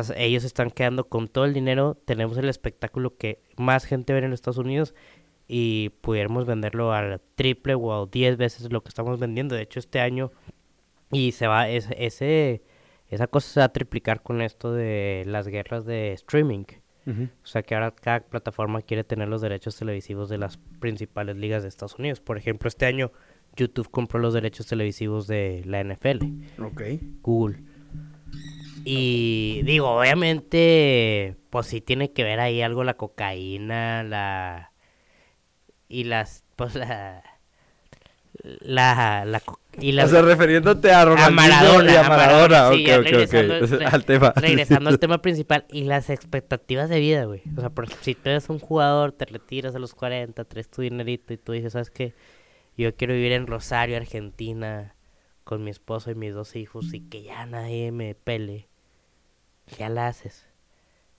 [0.00, 4.12] O sea, ellos están quedando con todo el dinero, tenemos el espectáculo que más gente
[4.12, 4.94] ve en Estados Unidos
[5.48, 9.54] y pudiéramos venderlo al triple o a diez veces lo que estamos vendiendo.
[9.54, 10.32] De hecho, este año,
[11.10, 12.62] y se va, ese, ese
[13.08, 16.64] esa cosa se va a triplicar con esto de las guerras de streaming.
[17.08, 21.62] O sea que ahora cada plataforma quiere tener los derechos televisivos de las principales ligas
[21.62, 22.18] de Estados Unidos.
[22.18, 23.12] Por ejemplo, este año
[23.56, 26.18] YouTube compró los derechos televisivos de la NFL.
[26.60, 26.82] Ok.
[27.22, 27.62] Google.
[28.88, 34.70] Y digo, obviamente, pues sí tiene que ver ahí algo la cocaína, la...
[35.88, 37.24] Y las, pues la...
[38.60, 39.42] La, la,
[39.80, 42.70] y la, o sea, refiriéndote a Ronaldinho Maradona, y a Maradona.
[42.70, 43.82] sí, ok, ok, regresando, ok.
[43.92, 44.32] Al tema.
[44.36, 47.42] Regresando al tema principal y las expectativas de vida, güey.
[47.56, 50.82] O sea, por, si tú eres un jugador, te retiras a los 40, traes tu
[50.82, 52.14] dinerito y tú dices, ¿sabes qué?
[52.76, 54.94] Yo quiero vivir en Rosario, Argentina,
[55.42, 58.68] con mi esposo y mis dos hijos y que ya nadie me pele.
[59.78, 60.46] Ya la haces.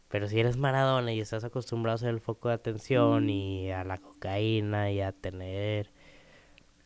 [0.10, 3.84] Pero si eres Maradona y estás acostumbrado a ser el foco de atención y a
[3.84, 5.92] la cocaína y a tener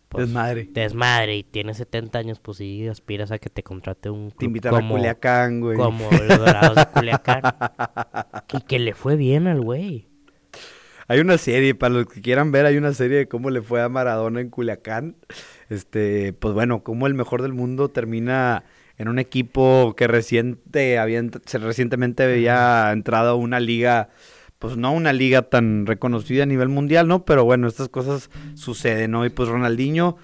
[0.10, 0.68] pues, Desmadre.
[0.72, 4.46] desmadre y tienes 70 años, pues sí aspiras a que te contrate un club Te
[4.46, 5.78] invitan a Culiacán, güey.
[5.78, 7.42] como los Dorados de Culiacán.
[8.54, 10.08] y que le fue bien al güey.
[11.08, 13.82] Hay una serie, para los que quieran ver, hay una serie de cómo le fue
[13.82, 15.16] a Maradona en Culiacán.
[15.70, 18.64] Este, pues bueno, cómo el mejor del mundo termina
[19.02, 24.10] en un equipo que reciente había, se- recientemente había entrado a una liga,
[24.60, 27.26] pues no una liga tan reconocida a nivel mundial, ¿no?
[27.26, 29.26] Pero bueno, estas cosas suceden, ¿no?
[29.26, 30.18] Y pues Ronaldinho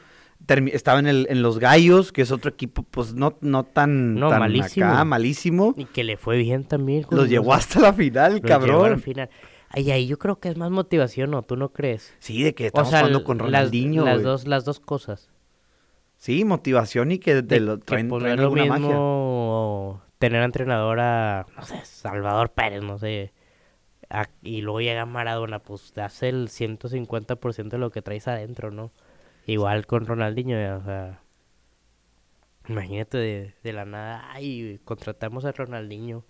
[0.71, 4.29] estaba en, el, en los Gallos, que es otro equipo, pues no, no tan, No,
[4.29, 4.85] tan malísimo.
[4.85, 5.73] acá, malísimo.
[5.75, 7.05] Y que le fue bien también.
[7.09, 8.99] Los llevó hasta la final, los llevó a la cabrón.
[9.01, 9.29] final.
[9.69, 11.41] Ay, ahí yo creo que es más motivación, ¿no?
[11.41, 12.13] ¿Tú no crees?
[12.19, 14.05] Sí, de que O estamos sea, jugando con Ronaldinho.
[14.05, 15.29] las, dos, las dos cosas.
[16.17, 18.87] Sí, motivación y que te De lo que, traen, es lo alguna magia.
[18.87, 23.33] mismo tener a entrenador a, no sé, Salvador Pérez, no sé.
[24.09, 28.71] a- y luego llega Maradona, pues te hace el 150% de lo que traes adentro,
[28.71, 28.91] ¿no?
[29.45, 31.21] Igual con Ronaldinho, o sea.
[32.69, 36.25] Imagínate de, de la nada, ay, contratamos a Ronaldinho.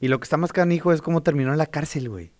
[0.00, 2.32] Y lo que está más canijo es cómo terminó en la cárcel, güey.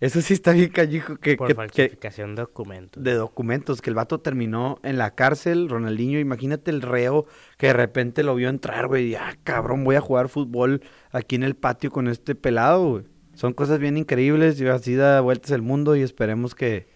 [0.00, 3.02] Eso sí está bien canijo que, Por que- que- falsificación de documentos.
[3.02, 7.72] de documentos, que el vato terminó en la cárcel, Ronaldinho, imagínate el reo que de
[7.72, 11.56] repente lo vio entrar, güey, y ah, cabrón, voy a jugar fútbol aquí en el
[11.56, 13.04] patio con este pelado, güey.
[13.34, 16.88] Son cosas bien increíbles y así da vueltas el mundo y esperemos que,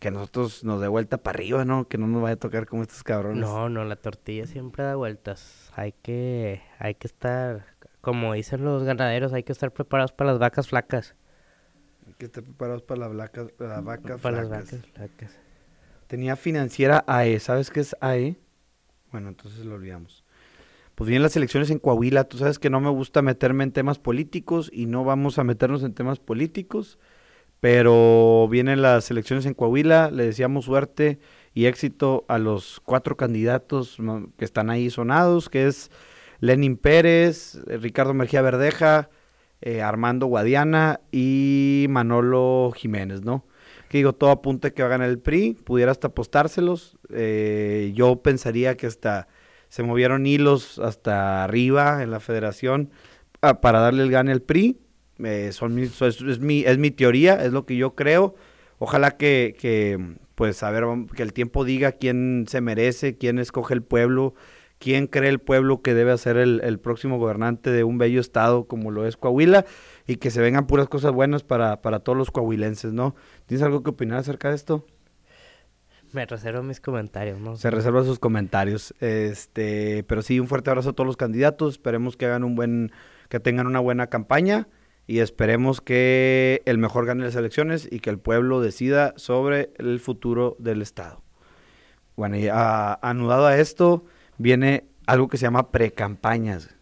[0.00, 1.86] que nosotros nos dé vuelta para arriba, ¿no?
[1.88, 3.40] Que no nos vaya a tocar como estos cabrones.
[3.40, 5.70] No, no, la tortilla siempre da vueltas.
[5.76, 7.64] Hay que, hay que estar,
[8.00, 11.14] como dicen los ganaderos, hay que estar preparados para las vacas flacas.
[12.20, 15.38] Que estar preparados para la, blaca, para la vaca para las vacas flacas.
[16.06, 17.40] Tenía financiera AE.
[17.40, 18.36] ¿Sabes qué es AE?
[19.10, 20.22] Bueno, entonces lo olvidamos.
[20.96, 22.24] Pues vienen las elecciones en Coahuila.
[22.24, 25.82] Tú sabes que no me gusta meterme en temas políticos y no vamos a meternos
[25.82, 26.98] en temas políticos.
[27.58, 30.10] Pero vienen las elecciones en Coahuila.
[30.10, 31.20] Le deseamos suerte
[31.54, 33.96] y éxito a los cuatro candidatos
[34.36, 35.90] que están ahí sonados, que es
[36.40, 39.08] Lenin Pérez, Ricardo Mejía Verdeja,
[39.60, 43.44] eh, Armando Guadiana y Manolo Jiménez, ¿no?
[43.90, 46.96] que digo, todo apunta que va a ganar el PRI, pudiera hasta apostárselos.
[47.12, 49.26] Eh, yo pensaría que hasta
[49.68, 52.90] se movieron hilos hasta arriba en la federación
[53.42, 54.78] ah, para darle el gane al PRI.
[55.24, 58.36] Eh, es, mi, es mi teoría, es lo que yo creo.
[58.78, 59.98] Ojalá que, que,
[60.36, 60.84] pues, a ver,
[61.16, 64.34] que el tiempo diga quién se merece, quién escoge el pueblo,
[64.80, 68.64] quién cree el pueblo que debe ser el, el próximo gobernante de un bello estado
[68.64, 69.64] como lo es Coahuila
[70.08, 73.14] y que se vengan puras cosas buenas para, para todos los coahuilenses, ¿no?
[73.46, 74.84] ¿Tienes algo que opinar acerca de esto?
[76.12, 77.56] Me reservo mis comentarios, ¿no?
[77.56, 78.92] Se reserva sus comentarios.
[79.00, 81.74] Este, pero sí, un fuerte abrazo a todos los candidatos.
[81.74, 82.90] Esperemos que hagan un buen,
[83.28, 84.66] que tengan una buena campaña
[85.06, 90.00] y esperemos que el mejor gane las elecciones y que el pueblo decida sobre el
[90.00, 91.22] futuro del estado.
[92.16, 94.04] Bueno, y a- anudado a esto
[94.40, 96.74] viene algo que se llama precampañas.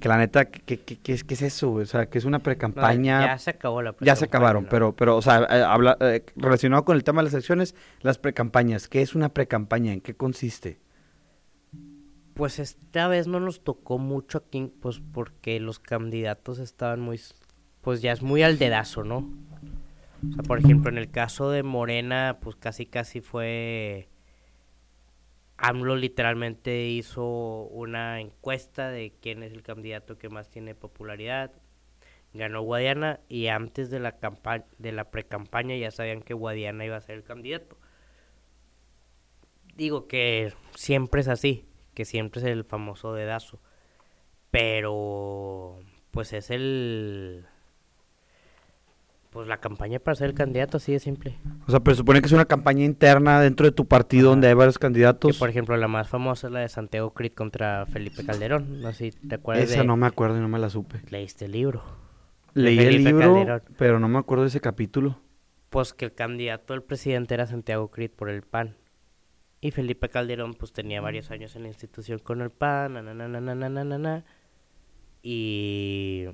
[0.00, 1.72] Que la neta, ¿qué, qué, qué es, qué es eso?
[1.74, 3.24] O sea, que es una No, precampaña.
[3.26, 4.68] ya se acabó la Ya se acabaron, ¿no?
[4.68, 8.18] pero, pero, o sea, eh, habla, eh, relacionado con el tema de las elecciones, las
[8.18, 8.88] precampañas.
[8.88, 9.92] ¿Qué es una precampaña?
[9.92, 10.80] ¿En qué consiste?
[12.34, 17.20] Pues esta vez no nos tocó mucho aquí, pues porque los candidatos estaban muy,
[17.82, 19.18] pues ya es muy al dedazo, ¿no?
[20.28, 24.08] O sea, por ejemplo, en el caso de Morena, pues casi casi fue...
[25.62, 27.24] AMLO literalmente hizo
[27.70, 31.52] una encuesta de quién es el candidato que más tiene popularidad.
[32.34, 36.96] Ganó Guadiana y antes de la campaña, de la pre-campaña ya sabían que Guadiana iba
[36.96, 37.78] a ser el candidato.
[39.76, 43.60] Digo que siempre es así, que siempre es el famoso dedazo.
[44.50, 45.78] Pero
[46.10, 47.46] pues es el
[49.32, 51.38] pues la campaña para ser el candidato, así de simple.
[51.66, 54.54] O sea, pero supone que es una campaña interna dentro de tu partido donde hay
[54.54, 55.32] varios candidatos.
[55.32, 58.82] Que, por ejemplo, la más famosa es la de Santiago Crit contra Felipe Calderón.
[58.82, 61.00] No sé si te acuerdas Esa no me acuerdo y no me la supe.
[61.08, 61.82] Leíste el libro.
[62.52, 65.18] Leí el libro, pero no me acuerdo de ese capítulo.
[65.70, 68.76] Pues que el candidato del presidente era Santiago Crit por el PAN.
[69.62, 73.14] Y Felipe Calderón, pues tenía varios años en la institución con el PAN, na, na,
[73.14, 74.24] na, na, na, na, na,
[75.22, 76.28] Y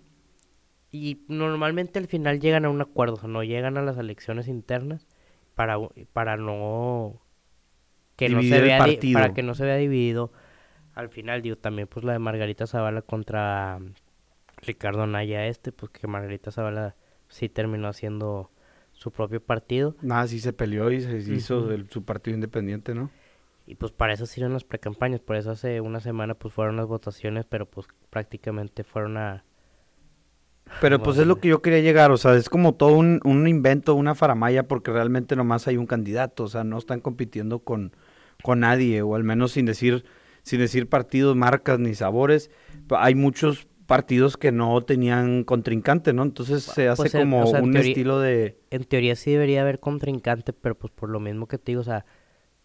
[0.90, 4.48] y normalmente al final llegan a un acuerdo, o sea, no llegan a las elecciones
[4.48, 5.06] internas
[5.54, 5.76] para,
[6.12, 7.20] para no
[8.16, 8.78] que no se vea
[9.12, 10.32] para que no se vea dividido.
[10.94, 13.78] Al final digo también pues la de Margarita Zavala contra
[14.62, 16.96] Ricardo Naya este pues que Margarita Zavala
[17.28, 18.50] sí terminó haciendo
[18.92, 19.94] su propio partido.
[20.02, 23.10] Nada sí se peleó y se hizo su partido independiente no
[23.66, 25.20] y pues para eso sirven las precampañas.
[25.20, 29.44] Por eso hace una semana pues fueron las votaciones pero pues prácticamente fueron a
[30.80, 33.46] pero pues es lo que yo quería llegar, o sea, es como todo un, un,
[33.48, 37.92] invento, una faramaya, porque realmente nomás hay un candidato, o sea, no están compitiendo con,
[38.42, 40.04] con nadie, o al menos sin decir,
[40.42, 42.50] sin decir partidos, marcas ni sabores.
[42.90, 46.22] Hay muchos partidos que no tenían contrincante, ¿no?
[46.22, 48.58] Entonces se hace pues, eh, como un estilo de...
[48.70, 51.84] En teoría sí debería haber contrincante, pero pues por lo mismo que te digo, o
[51.84, 52.04] sea...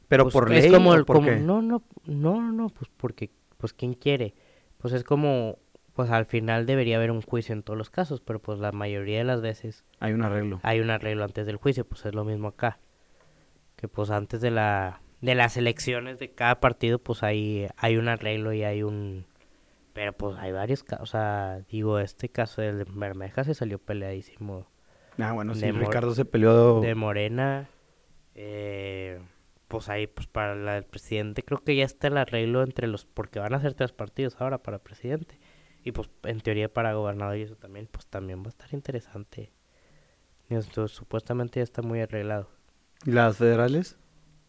[0.10, 3.94] Pero pues, por ley, como, el, como no, no, no, no, pues porque, pues quién
[3.94, 4.36] quiere.
[4.78, 5.60] Pues es como
[5.93, 9.19] pues al final debería haber un juicio en todos los casos, pero pues la mayoría
[9.19, 10.60] de las veces hay un arreglo.
[10.63, 12.79] Hay un arreglo antes del juicio, pues es lo mismo acá.
[13.75, 18.10] Que pues antes de la de las elecciones de cada partido pues hay hay un
[18.10, 19.25] arreglo y hay un
[19.93, 24.65] pero pues hay varios casos, o sea, digo, este caso de Bermeja se salió peleadísimo.
[25.19, 27.69] Ah, bueno, sí, Ricardo se peleó de Morena
[28.34, 29.21] eh
[29.73, 33.39] pues ahí pues para el presidente creo que ya está el arreglo entre los porque
[33.39, 35.39] van a ser tres partidos ahora para presidente
[35.84, 39.52] y pues en teoría para gobernador y eso también, pues también va a estar interesante.
[40.50, 42.50] esto supuestamente ya está muy arreglado.
[43.06, 43.98] ¿Y las federales?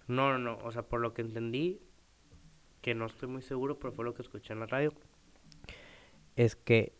[0.07, 0.59] No, no, no.
[0.65, 1.81] O sea, por lo que entendí,
[2.81, 4.93] que no estoy muy seguro, pero fue lo que escuché en la radio,
[6.37, 6.97] es que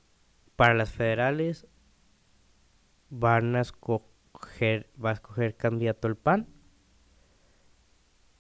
[0.57, 1.67] para las federales
[3.11, 6.49] van a escoger, va a escoger candidato el PAN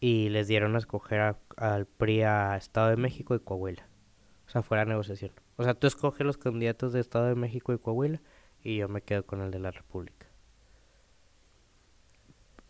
[0.00, 3.86] y les dieron a escoger al PRI a Estado de México y Coahuila.
[4.46, 5.32] O sea, fue la negociación.
[5.56, 8.20] O sea, tú escoges los candidatos de Estado de México y Coahuila
[8.62, 10.26] y yo me quedo con el de la República.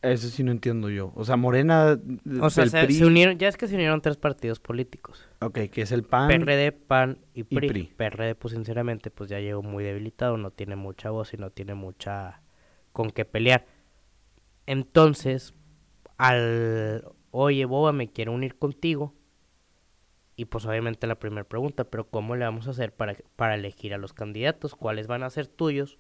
[0.03, 1.13] Eso sí no entiendo yo.
[1.15, 1.99] O sea, Morena.
[2.41, 5.27] O sea, se, unieron, ya es que se unieron tres partidos políticos.
[5.41, 6.29] Ok, que es el PAN.
[6.29, 7.69] PRD, PAN y PRI.
[7.69, 7.93] PRI.
[7.97, 11.75] PRD, pues sinceramente, pues ya llegó muy debilitado, no tiene mucha voz y no tiene
[11.75, 12.43] mucha
[12.93, 13.65] con qué pelear.
[14.67, 15.55] Entonces,
[16.19, 17.05] al.
[17.31, 19.15] Oye, Boba, me quiero unir contigo
[20.37, 23.95] y pues obviamente la primera pregunta, pero ¿cómo le vamos a hacer para, para elegir
[23.95, 24.75] a los candidatos?
[24.75, 25.99] ¿Cuáles van a ser tuyos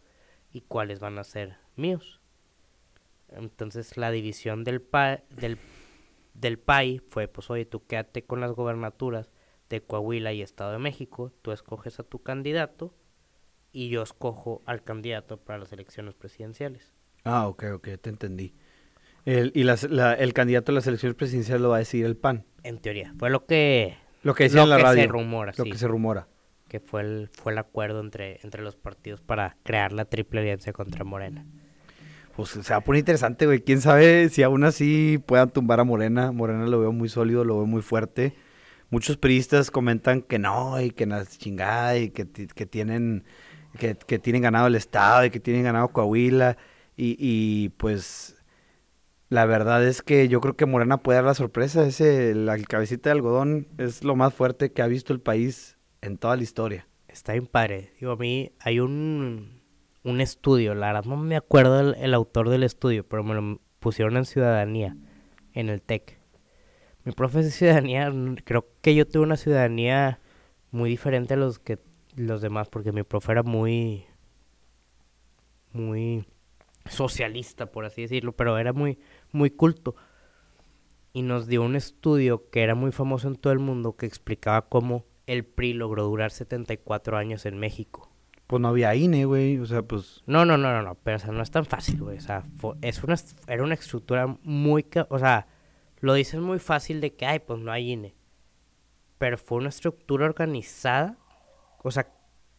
[0.52, 2.20] y cuáles van a ser míos?
[3.28, 5.58] Entonces la división del, pa del,
[6.34, 9.30] del PAI fue, pues oye, tú quédate con las gobernaturas
[9.70, 12.94] de Coahuila y Estado de México, tú escoges a tu candidato
[13.72, 16.92] y yo escojo al candidato para las elecciones presidenciales.
[17.24, 18.54] Ah, ok, ok, te entendí.
[19.24, 22.44] El, y el candidato a las elecciones presidenciales lo va a decir el PAN.
[22.62, 25.02] En teoría, fue lo que lo que decía en la radio.
[25.02, 26.26] Se rumora, lo que se rumora.
[26.68, 30.72] Que fue el, fue el acuerdo entre, entre los partidos para crear la triple alianza
[30.72, 31.46] contra Morena.
[32.34, 33.60] Pues se va a poner interesante, güey.
[33.60, 36.32] Quién sabe si aún así puedan tumbar a Morena.
[36.32, 38.34] Morena lo veo muy sólido, lo veo muy fuerte.
[38.90, 43.24] Muchos periodistas comentan que no, y que la chingada, y que, que tienen
[43.78, 46.56] que, que, tienen ganado el Estado, y que tienen ganado Coahuila.
[46.96, 48.36] Y, y pues
[49.34, 51.84] la verdad es que yo creo que Morena puede dar la sorpresa.
[51.84, 56.18] Ese, la cabecita de algodón es lo más fuerte que ha visto el país en
[56.18, 56.86] toda la historia.
[57.08, 57.50] Está bien.
[57.98, 59.60] Digo, a mí hay un,
[60.04, 64.16] un estudio, la verdad no me acuerdo el, autor del estudio, pero me lo pusieron
[64.16, 64.96] en ciudadanía,
[65.52, 66.16] en el TEC.
[67.02, 68.12] Mi profe de ciudadanía,
[68.44, 70.20] creo que yo tuve una ciudadanía
[70.70, 71.80] muy diferente a los que
[72.14, 74.06] los demás, porque mi profe era muy,
[75.72, 76.24] muy
[76.88, 78.98] socialista, por así decirlo, pero era muy,
[79.34, 79.94] muy culto.
[81.12, 84.68] y nos dio un estudio que era muy famoso en todo el mundo que explicaba
[84.68, 88.10] cómo el PRI logró durar 74 años en México.
[88.46, 90.22] Pues no había INE, güey, o sea, pues...
[90.26, 92.42] No, no, no, no, no, pero o sea, no es tan fácil, güey, o sea,
[92.82, 93.14] es una,
[93.46, 95.46] era una estructura muy, o sea,
[96.00, 98.14] lo dicen muy fácil de que, ay, pues no hay INE,
[99.18, 101.16] pero fue una estructura organizada,
[101.82, 102.12] o sea,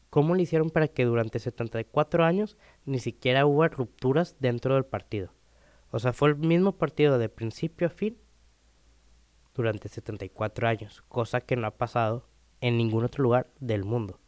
[0.10, 5.32] ¿cómo le hicieron para que durante 74 años ni siquiera hubo rupturas dentro del partido?
[5.96, 8.18] O sea, fue el mismo partido de principio a fin
[9.54, 12.28] durante 74 años, cosa que no ha pasado
[12.60, 14.20] en ningún otro lugar del mundo.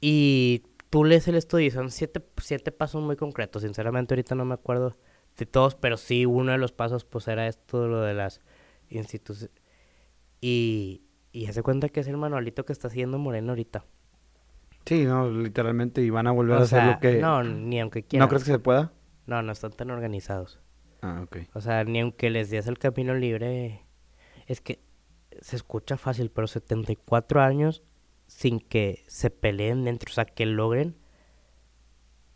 [0.00, 3.60] Y tú lees el estudio y son siete, siete pasos muy concretos.
[3.60, 4.96] Sinceramente ahorita no me acuerdo
[5.36, 8.40] de todos, pero sí uno de los pasos pues era esto, lo de las
[8.88, 9.54] instituciones.
[10.40, 13.84] Y, y hace cuenta que es el manualito que está haciendo Moreno ahorita.
[14.86, 17.20] Sí, no, literalmente, y van a volver a hacer lo que...
[17.20, 18.24] No, ni aunque quieran.
[18.24, 18.92] ¿No crees que se pueda?
[19.26, 20.60] No, no están tan organizados.
[21.00, 21.38] Ah, ok.
[21.54, 23.86] O sea, ni aunque les des el camino libre...
[24.46, 24.80] Es que
[25.40, 27.82] se escucha fácil, pero 74 años
[28.26, 30.96] sin que se peleen dentro, o sea, que logren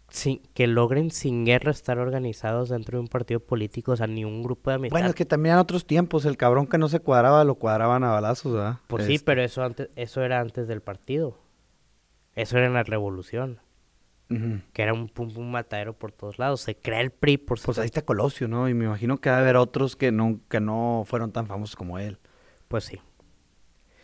[0.08, 4.24] sin, que logren sin guerra estar organizados dentro de un partido político, o sea, ni
[4.24, 4.94] un grupo de amistad.
[4.94, 8.04] Bueno, es que también en otros tiempos el cabrón que no se cuadraba lo cuadraban
[8.04, 8.78] a balazos, ¿verdad?
[8.86, 9.24] Pues sí, este.
[9.24, 11.38] pero eso antes eso era antes del partido.
[12.34, 13.60] Eso era en la revolución.
[14.28, 16.60] Que era un pum pum matadero por todos lados.
[16.60, 18.68] Se crea el PRI por Pues ahí está Colosio, ¿no?
[18.68, 21.76] Y me imagino que va a haber otros que no, que no fueron tan famosos
[21.76, 22.18] como él.
[22.68, 23.00] Pues sí.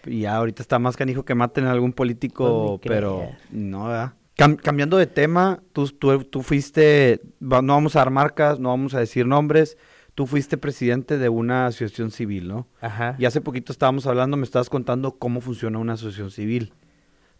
[0.06, 4.14] Y ya ahorita está más canijo que maten a algún político, pues pero no, ¿verdad?
[4.34, 9.26] cambiando de tema, tú, tú, fuiste, no vamos a dar marcas, no vamos a decir
[9.26, 9.76] nombres,
[10.14, 12.66] tú fuiste presidente de una asociación civil, ¿no?
[12.80, 13.14] Ajá.
[13.18, 16.72] Y hace poquito estábamos hablando, me estabas contando cómo funciona una asociación civil.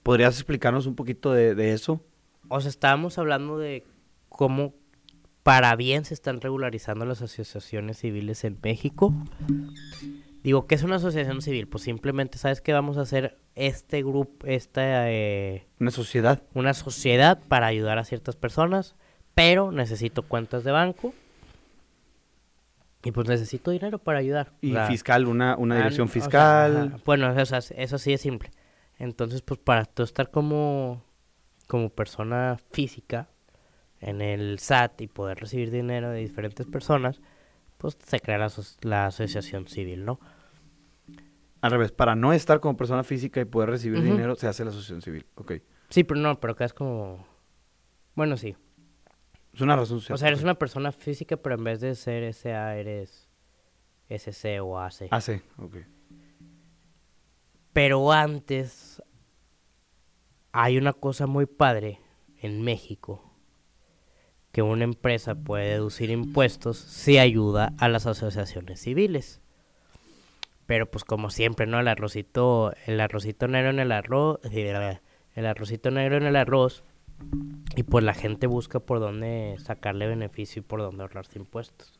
[0.02, 2.04] ¿Podrías explicarnos un poquito de, de eso?
[2.48, 3.84] O sea, estábamos hablando de
[4.28, 4.74] cómo
[5.42, 9.12] para bien se están regularizando las asociaciones civiles en México.
[10.42, 11.68] Digo, ¿qué es una asociación civil?
[11.68, 13.38] Pues simplemente, ¿sabes qué vamos a hacer?
[13.54, 15.10] Este grupo, esta...
[15.10, 16.42] Eh, una sociedad.
[16.54, 18.96] Una sociedad para ayudar a ciertas personas,
[19.34, 21.14] pero necesito cuentas de banco.
[23.04, 24.52] Y pues necesito dinero para ayudar.
[24.60, 27.00] Y fiscal, una, una dirección fiscal.
[27.04, 28.50] bueno, eso, eso sí es simple.
[28.98, 31.02] Entonces, pues para tú estar como,
[31.72, 33.30] como persona física
[33.98, 37.22] en el SAT y poder recibir dinero de diferentes personas,
[37.78, 38.36] pues se crea
[38.82, 40.20] la, asociación civil, ¿no?
[41.62, 44.68] Al revés, para no estar como persona física y poder recibir dinero, se hace la
[44.68, 45.52] asociación civil, ok.
[45.88, 47.26] Sí, pero no, pero acá es como...
[48.16, 48.54] Bueno, sí.
[49.54, 50.16] Es una razón social.
[50.16, 53.30] O sea, eres una persona física, pero en vez de ser SA, eres
[54.10, 55.08] SC o AC.
[55.10, 55.76] AC, ok.
[57.72, 59.02] Pero antes
[60.52, 62.00] hay una cosa muy padre
[62.40, 63.32] en México
[64.52, 69.40] que una empresa puede deducir impuestos si ayuda a las asociaciones civiles.
[70.66, 71.80] Pero pues como siempre, ¿no?
[71.80, 76.84] El arrocito, el arrocito negro en el arroz, el arrocito negro en el arroz,
[77.76, 81.98] y pues la gente busca por dónde sacarle beneficio y por dónde ahorrarse impuestos.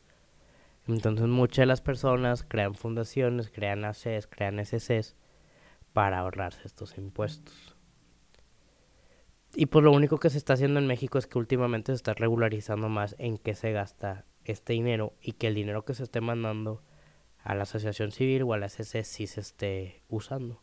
[0.87, 5.17] Entonces muchas de las personas crean fundaciones, crean ACES, crean SCs
[5.93, 7.72] para ahorrarse estos impuestos.
[9.55, 12.15] Y pues lo único que se está haciendo en México es que últimamente se está
[12.15, 16.21] regularizando más en qué se gasta este dinero y que el dinero que se esté
[16.21, 16.83] mandando
[17.45, 20.63] a la asociación civil o a la SC sí se esté usando.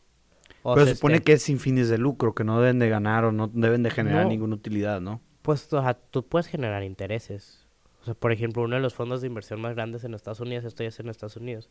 [0.62, 3.32] Pero se, supone que es sin fines de lucro, que no deben de ganar o
[3.32, 5.20] no deben de generar ninguna utilidad, ¿no?
[5.42, 7.66] Pues o sea, tú puedes generar intereses.
[8.02, 10.64] O sea, por ejemplo, uno de los fondos de inversión más grandes en Estados Unidos,
[10.64, 11.70] esto ya es en Estados Unidos,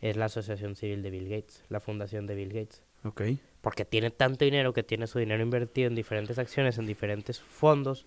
[0.00, 2.82] es la Asociación Civil de Bill Gates, la fundación de Bill Gates.
[3.04, 3.22] Ok
[3.64, 8.06] porque tiene tanto dinero que tiene su dinero invertido en diferentes acciones, en diferentes fondos,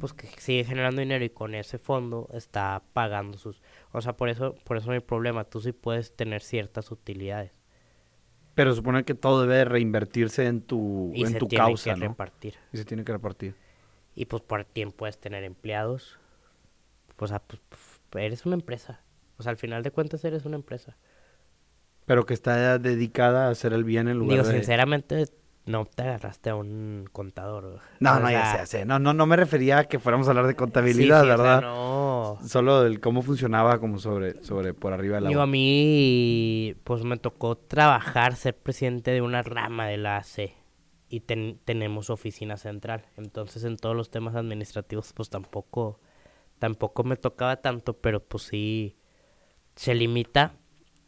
[0.00, 3.62] pues que sigue generando dinero y con ese fondo está pagando sus...
[3.92, 7.52] O sea, por eso, por eso no hay problema, tú sí puedes tener ciertas utilidades.
[8.56, 12.54] Pero supone que todo debe reinvertirse en tu, y en se tu tiene que repartir.
[12.72, 13.54] Y se tiene que repartir.
[14.16, 16.18] Y pues por tiempo puedes tener empleados.
[17.14, 17.62] Pues, pues,
[18.10, 19.04] pues eres una empresa.
[19.36, 20.96] O sea, al final de cuentas eres una empresa.
[22.06, 25.26] Pero que está dedicada a hacer el bien en lugar Digo, sinceramente,
[25.66, 27.80] no te agarraste a un contador.
[28.00, 30.56] No, no, ya sé, No, no, no me refería a que fuéramos a hablar de
[30.56, 31.60] contabilidad, ¿verdad?
[31.62, 32.38] no.
[32.44, 37.04] Solo el cómo funcionaba como sobre, sobre por arriba de la Digo, a mí, pues
[37.04, 40.54] me tocó trabajar, ser presidente de una rama de la AC.
[41.08, 43.06] Y tenemos oficina central.
[43.16, 45.98] Entonces, en todos los temas administrativos, pues tampoco,
[46.60, 48.96] tampoco me tocaba tanto, pero pues sí,
[49.74, 50.54] se limita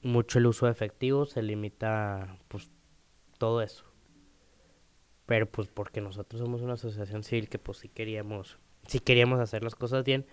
[0.02, 2.70] mucho el uso de efectivo, se limita pues
[3.38, 3.84] todo eso.
[5.26, 9.62] Pero pues porque nosotros somos una asociación civil que pues sí queríamos, sí queríamos hacer
[9.62, 10.26] las cosas bien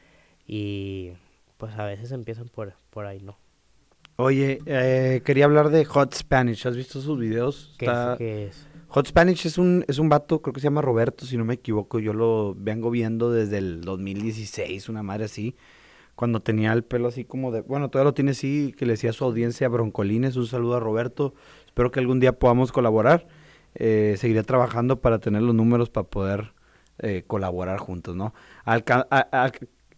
[0.48, 1.12] y
[1.58, 3.38] pues a veces empiezan por, por ahí, ¿no?
[4.16, 6.68] Oye, eh, quería hablar de Hot Spanish.
[6.68, 7.76] ¿Has visto sus videos?
[7.78, 8.68] ¿Qué, Está- es, qué es?
[8.90, 11.54] Hot Spanish es un, es un vato, creo que se llama Roberto, si no me
[11.54, 12.00] equivoco.
[12.00, 15.56] Yo lo vengo viendo desde el 2016, una madre así.
[16.20, 17.62] Cuando tenía el pelo así como de...
[17.62, 20.36] Bueno, todavía lo tiene así, que le decía a su audiencia Broncolines.
[20.36, 21.34] Un saludo a Roberto.
[21.66, 23.26] Espero que algún día podamos colaborar.
[23.74, 26.52] Eh, seguiré trabajando para tener los números para poder
[26.98, 28.34] eh, colaborar juntos, ¿no?
[28.66, 29.50] Alca- a-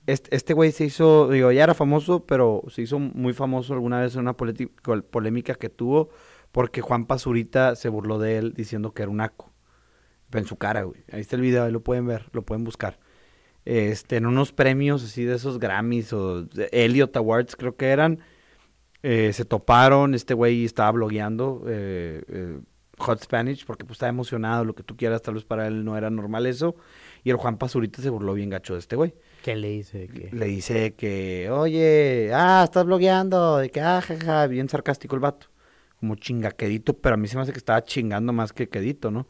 [0.06, 4.14] este güey se hizo, digo, ya era famoso, pero se hizo muy famoso alguna vez
[4.14, 6.10] en una polémica que tuvo
[6.52, 9.50] porque Juan Pazurita se burló de él diciendo que era un naco.
[10.34, 11.04] En su cara, güey.
[11.12, 13.00] Ahí está el video, ahí lo pueden ver, lo pueden buscar.
[13.66, 18.20] Este, en unos premios así de esos Grammys o Elliot Awards creo que eran,
[19.04, 22.60] eh, se toparon, este güey estaba blogueando eh, eh,
[22.98, 25.98] Hot Spanish porque pues estaba emocionado, lo que tú quieras, tal vez para él no
[25.98, 26.76] era normal eso.
[27.24, 29.14] Y el Juan Pazurita se burló bien gacho de este güey.
[29.44, 30.08] ¿Qué le dice?
[30.08, 30.30] ¿Qué?
[30.32, 35.48] Le dice que, oye, ah, estás blogueando, de que, ah, jaja, bien sarcástico el vato.
[36.00, 39.28] Como chingaquedito, pero a mí se me hace que estaba chingando más que quedito, ¿no?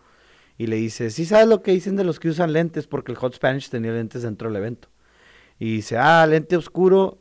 [0.62, 3.18] Y le dice, sí sabes lo que dicen de los que usan lentes, porque el
[3.18, 4.90] Hot Spanish tenía lentes dentro del evento.
[5.58, 7.18] Y dice, ah, lente oscuro.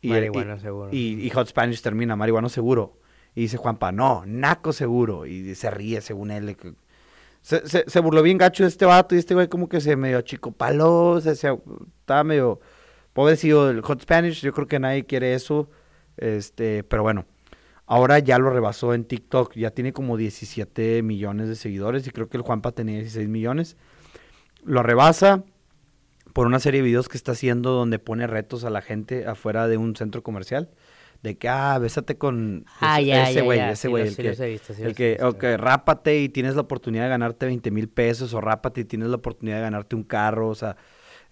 [0.00, 0.88] Y, Marihuana y- seguro.
[0.92, 2.98] y- y Hot Spanish termina, marihuana seguro.
[3.36, 5.24] Y dice Juanpa, no, naco seguro.
[5.24, 6.56] Y se ríe según él.
[7.42, 9.94] Se, se, se burló bien gacho de este vato y este güey como que se
[9.94, 11.56] medio achicopaló, se, se,
[12.00, 12.58] estaba medio
[13.12, 15.70] pobrecillo del Hot Spanish, yo creo que nadie quiere eso,
[16.16, 17.24] este, pero bueno,
[17.88, 22.28] ahora ya lo rebasó en TikTok, ya tiene como 17 millones de seguidores y creo
[22.28, 23.76] que el Juanpa tenía 16 millones,
[24.64, 25.42] lo rebasa
[26.32, 29.66] por una serie de videos que está haciendo donde pone retos a la gente afuera
[29.66, 30.68] de un centro comercial,
[31.22, 34.02] de que, ah, bésate con Ah, ese- ya, ese ya, güey, ya, ese sí güey,
[34.04, 35.56] el sí que, visto, sí el que, visto.
[35.56, 39.16] rápate y tienes la oportunidad de ganarte 20 mil pesos, o rápate y tienes la
[39.16, 40.76] oportunidad de ganarte un carro, o sea,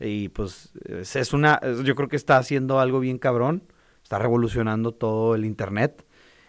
[0.01, 3.63] y pues es, una, yo creo que está haciendo algo bien cabrón,
[4.03, 6.05] está revolucionando todo el internet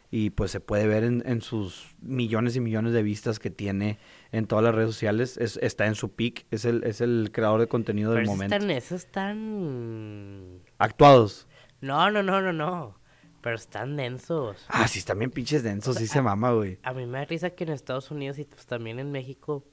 [0.10, 4.00] y pues se puede ver en, en sus millones y millones de vistas que tiene
[4.32, 7.60] en todas las redes sociales, es, está en su peak, es el, es el creador
[7.60, 8.56] de contenido del Pero momento.
[8.56, 10.62] están, esos están...
[10.78, 11.48] Actuados.
[11.82, 13.00] No, no, no, no, no.
[13.42, 14.66] Pero están densos.
[14.70, 16.80] Ah, sí, están bien pinches densos, sí se mama, güey.
[16.84, 19.66] A mí me da risa que en Estados Unidos y pues también en México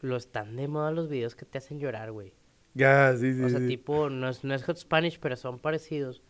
[0.00, 2.34] lo están de moda los videos que te hacen llorar, güey.
[2.74, 3.42] Ya, sí, sí.
[3.42, 3.68] O sea, sí.
[3.68, 6.22] tipo, no es, no es Hot Spanish, pero son parecidos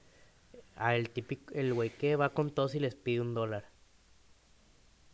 [0.76, 3.64] al típico, el güey que va con todos y les pide un dólar.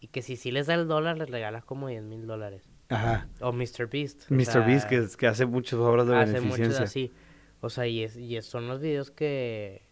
[0.00, 2.68] Y que si sí les da el dólar, les regala como 10 mil dólares.
[2.88, 3.28] Ajá.
[3.40, 3.88] O Mr.
[3.90, 4.28] Beast.
[4.30, 4.44] Mr.
[4.44, 6.84] sea, Beast, que, que hace muchas obras de hace muchos beneficencia.
[6.84, 7.12] así.
[7.60, 9.86] O sea, y, es, y es- son los videos que,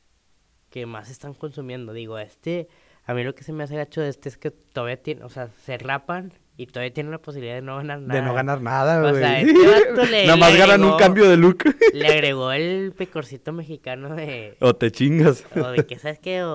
[0.69, 1.93] que más están consumiendo.
[1.93, 2.69] Digo, este,
[3.05, 5.29] a mí lo que se me hace gacho de este es que todavía tiene, o
[5.29, 6.33] sea, se rapan
[6.63, 8.21] y todavía tienen la posibilidad de no ganar nada.
[8.21, 9.23] De no ganar nada, O güey.
[9.23, 9.53] sea, este
[10.27, 11.65] Nada más ganan un cambio de look.
[11.93, 15.45] Le agregó el pecorcito mexicano de, o te chingas.
[15.57, 16.43] o de que, ¿sabes qué?
[16.43, 16.51] O,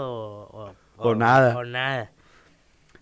[0.51, 1.57] o, O nada.
[1.57, 2.11] O nada.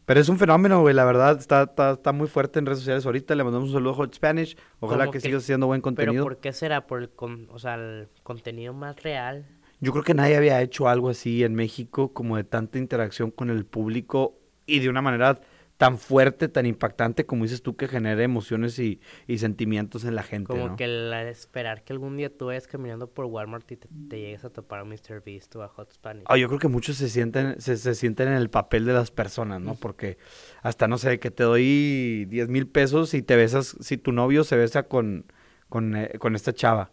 [0.06, 1.40] Pero es un fenómeno, güey, la verdad.
[1.40, 3.36] Está, está, está muy fuerte en redes sociales ahorita.
[3.36, 4.58] Le mandamos un saludo a Hot Spanish.
[4.82, 6.24] Ojalá que, que- sigas haciendo buen Pero contenido.
[6.24, 6.86] ¿por qué será?
[6.88, 9.46] Por el, con, o sea, el contenido más real.
[9.80, 13.50] Yo creo que nadie había hecho algo así en México, como de tanta interacción con
[13.50, 15.40] el público y de una manera
[15.78, 20.24] tan fuerte, tan impactante, como dices tú, que genere emociones y, y sentimientos en la
[20.24, 20.76] gente, Como ¿no?
[20.76, 24.46] que el esperar que algún día tú vayas caminando por Walmart y te, te llegues
[24.46, 25.22] a topar a Mr.
[25.26, 26.24] Beast o a Hot Spanish.
[26.28, 29.12] Ah, yo creo que muchos se sienten, se, se sienten en el papel de las
[29.12, 29.76] personas, ¿no?
[29.76, 30.18] Porque
[30.62, 34.44] hasta, no sé, que te doy 10 mil pesos y te besas, si tu novio
[34.44, 35.26] se besa con,
[35.70, 36.92] con, eh, con esta chava.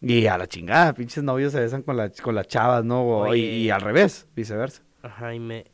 [0.00, 3.02] Y a la chingada, pinches novios se besan con, la, con las chavas, ¿no?
[3.02, 4.82] O- y, y al revés, viceversa.
[5.02, 5.66] Ajá, y me...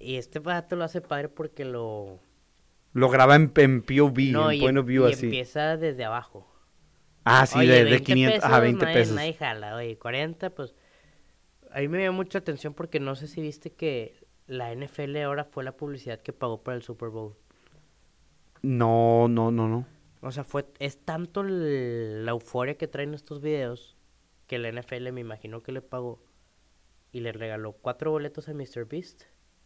[0.00, 2.18] Y, este vato lo hace padre porque lo...
[2.94, 5.26] Lo graba en, en POV, no, en point of view y así.
[5.26, 6.46] empieza desde abajo.
[7.24, 9.14] Ah, sí, Oye, de, de 20 500, ajá, 20 nadie- pesos.
[9.14, 10.74] Nadie jala, oye, 40, pues...
[11.70, 14.14] A mí me dio mucha atención porque no sé si viste que
[14.46, 17.36] la NFL ahora fue la publicidad que pagó para el Super Bowl.
[18.62, 19.86] No, no, no, no.
[20.20, 23.96] O sea, fue es tanto el- la euforia que traen estos videos
[24.46, 26.20] que la NFL me imagino que le pagó
[27.12, 28.86] y le regaló cuatro boletos a Mr.
[28.88, 29.24] Beast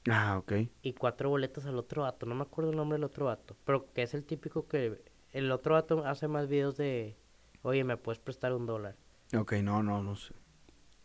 [0.09, 0.53] Ah, ok.
[0.83, 2.27] y cuatro boletos al otro vato.
[2.27, 5.01] No me acuerdo el nombre del otro vato, pero que es el típico que
[5.33, 7.17] el otro vato hace más videos de,
[7.63, 8.97] oye, ¿me puedes prestar un dólar?
[9.37, 10.35] Ok, no, no, no sé.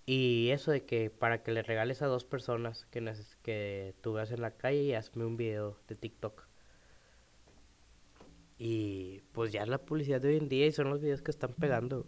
[0.05, 4.31] Y eso de que para que le regales a dos personas que, que tú veas
[4.31, 6.46] en la calle y hazme un video de TikTok.
[8.59, 11.29] Y pues ya es la publicidad de hoy en día y son los videos que
[11.29, 12.07] están pegando.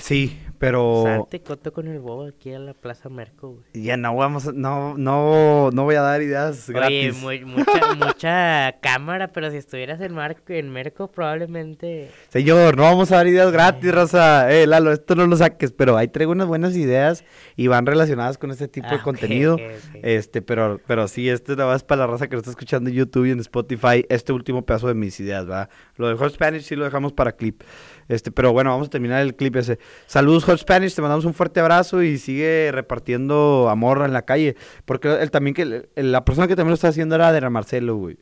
[0.00, 1.04] Sí, pero...
[1.04, 3.84] Salte coto con el bobo aquí a la Plaza Merco, güey.
[3.84, 7.22] Ya no vamos a- no, no, no voy a dar ideas Oye, gratis.
[7.22, 12.10] muy- mucha, mucha cámara, pero si estuvieras en, Marco, en Merco probablemente...
[12.28, 14.52] Señor, no vamos a dar ideas gratis, raza.
[14.52, 17.24] Eh, Lalo, esto no lo saques, pero ahí traigo unas buenas ideas
[17.54, 19.56] y van relacionadas con este tipo Ah, de ok, contenido.
[20.02, 22.96] Este, pero, pero sí, este nada más para la raza que lo está escuchando en
[22.96, 25.68] YouTube y en Spotify, este último pedazo de mis ideas, ¿va?
[25.96, 27.62] Lo de Hot Spanish sí lo dejamos para clip.
[28.08, 29.78] Este, pero bueno, vamos a terminar el clip ese.
[30.06, 34.56] Saludos Hot Spanish, te mandamos un fuerte abrazo y sigue repartiendo amor en la calle.
[34.84, 38.18] Porque él también que la persona que también lo está haciendo era de Marcelo, güey.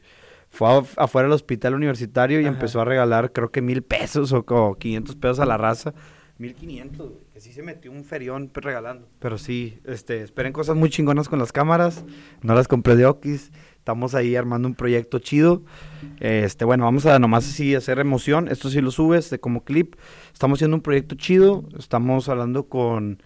[0.50, 2.52] Fue a- afuera del hospital universitario y Ajá.
[2.54, 5.94] empezó a regalar creo que mil pesos o como 500 pesos a la raza.
[6.38, 7.22] 1500, güey.
[7.32, 9.08] Que sí se metió un ferión pues, regalando.
[9.18, 12.04] Pero sí, este, esperen cosas muy chingonas con las cámaras.
[12.42, 13.50] No las compré de Okis.
[13.83, 15.64] Estamos ahí armando un proyecto chido.
[16.20, 18.47] Este, bueno, vamos a nomás así hacer emoción.
[18.47, 19.97] Esto sí lo subes como clip.
[20.33, 21.64] Estamos haciendo un proyecto chido.
[21.76, 23.20] Estamos hablando con,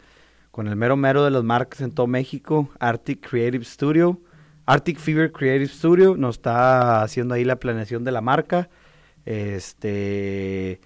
[0.51, 2.71] con el mero mero de las marcas en todo México.
[2.81, 4.19] Arctic Creative Studio.
[4.65, 8.71] Arctic Fever Creative Studio nos está haciendo ahí la planeación de la marca.
[9.27, 10.81] Este,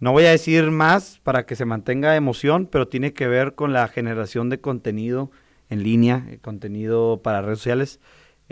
[0.00, 3.72] no voy a decir más para que se mantenga emoción, pero tiene que ver con
[3.72, 5.30] la generación de contenido
[5.70, 8.00] en línea, eh, contenido para redes sociales.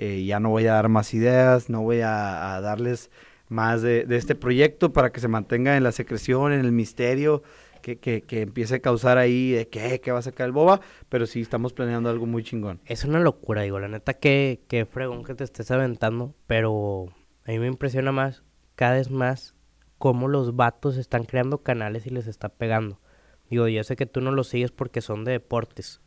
[0.03, 3.11] Eh, ya no voy a dar más ideas, no voy a, darles
[3.51, 7.43] más de, este proyecto para que se mantenga en la secreción, en el misterio,
[7.83, 10.81] que, que, que empiece a causar ahí de qué, qué va a sacar el boba,
[11.11, 12.81] pero sí estamos planeando algo muy chingón.
[12.87, 17.09] Es una locura, digo, la neta que, que fregón que te estés aventando, pero
[17.45, 18.43] a mí me impresiona más,
[18.77, 19.55] cada vez más,
[19.99, 23.03] cómo los vatos están creando canales y les está pegando.
[23.51, 26.01] Digo, yo sé que tú no los sigues porque son de deportes,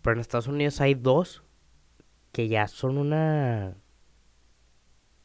[0.00, 1.42] pero en Estados Unidos hay dos
[2.34, 3.76] que ya son una...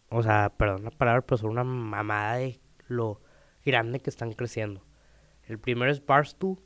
[0.10, 3.22] O sea, perdón la palabra, pero son una mamada de lo
[3.66, 4.86] grande que están creciendo.
[5.43, 6.60] El primero es Barstool,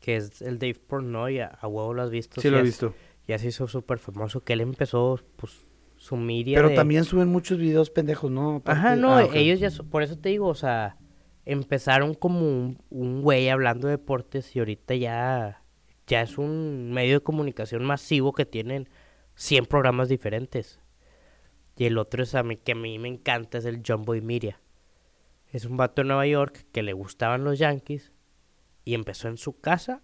[0.00, 2.40] que es el Dave Portnoy, a, a huevo lo has visto.
[2.40, 2.92] Sí lo he visto.
[3.28, 5.52] ya se hizo súper famoso, que él empezó, pues,
[5.96, 8.62] su media Pero de- también suben muchos videos pendejos, ¿no?
[8.66, 10.98] Ajá, no, ah, ellos ya, por eso te digo, o sea,
[11.44, 15.62] empezaron como un, un güey hablando de deportes y ahorita ya,
[16.08, 18.88] ya es un medio de comunicación masivo que tienen
[19.36, 20.80] 100 programas diferentes.
[21.76, 24.20] Y el otro es a mí, que a mí me encanta, es el John Boy
[24.20, 24.60] Media.
[25.52, 28.12] Es un vato de Nueva York que le gustaban los Yankees
[28.84, 30.02] y empezó en su casa,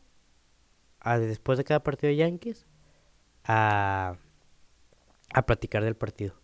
[1.00, 2.66] a- después de cada partido de Yankees,
[3.44, 4.16] a,
[5.34, 6.34] a platicar del partido.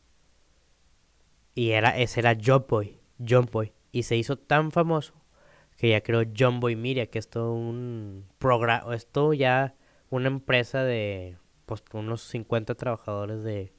[1.55, 3.73] Y era, ese era John Boy, John Boy.
[3.93, 5.15] Y se hizo tan famoso
[5.77, 9.75] que ya creó John Boy Media, que es todo un programa, es todo ya
[10.11, 11.37] una empresa de
[11.69, 13.73] pues unos 50 trabajadores de,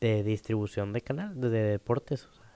[0.00, 2.24] de distribución de canal, de, de deportes.
[2.24, 2.46] o sea.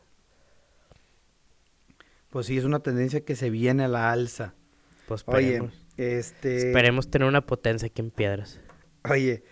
[2.30, 4.54] Pues sí, es una tendencia que se viene a la alza.
[5.08, 6.56] Pues Oye, esperemos, este...
[6.68, 8.60] esperemos tener una potencia aquí en Piedras.
[9.10, 9.42] Oye,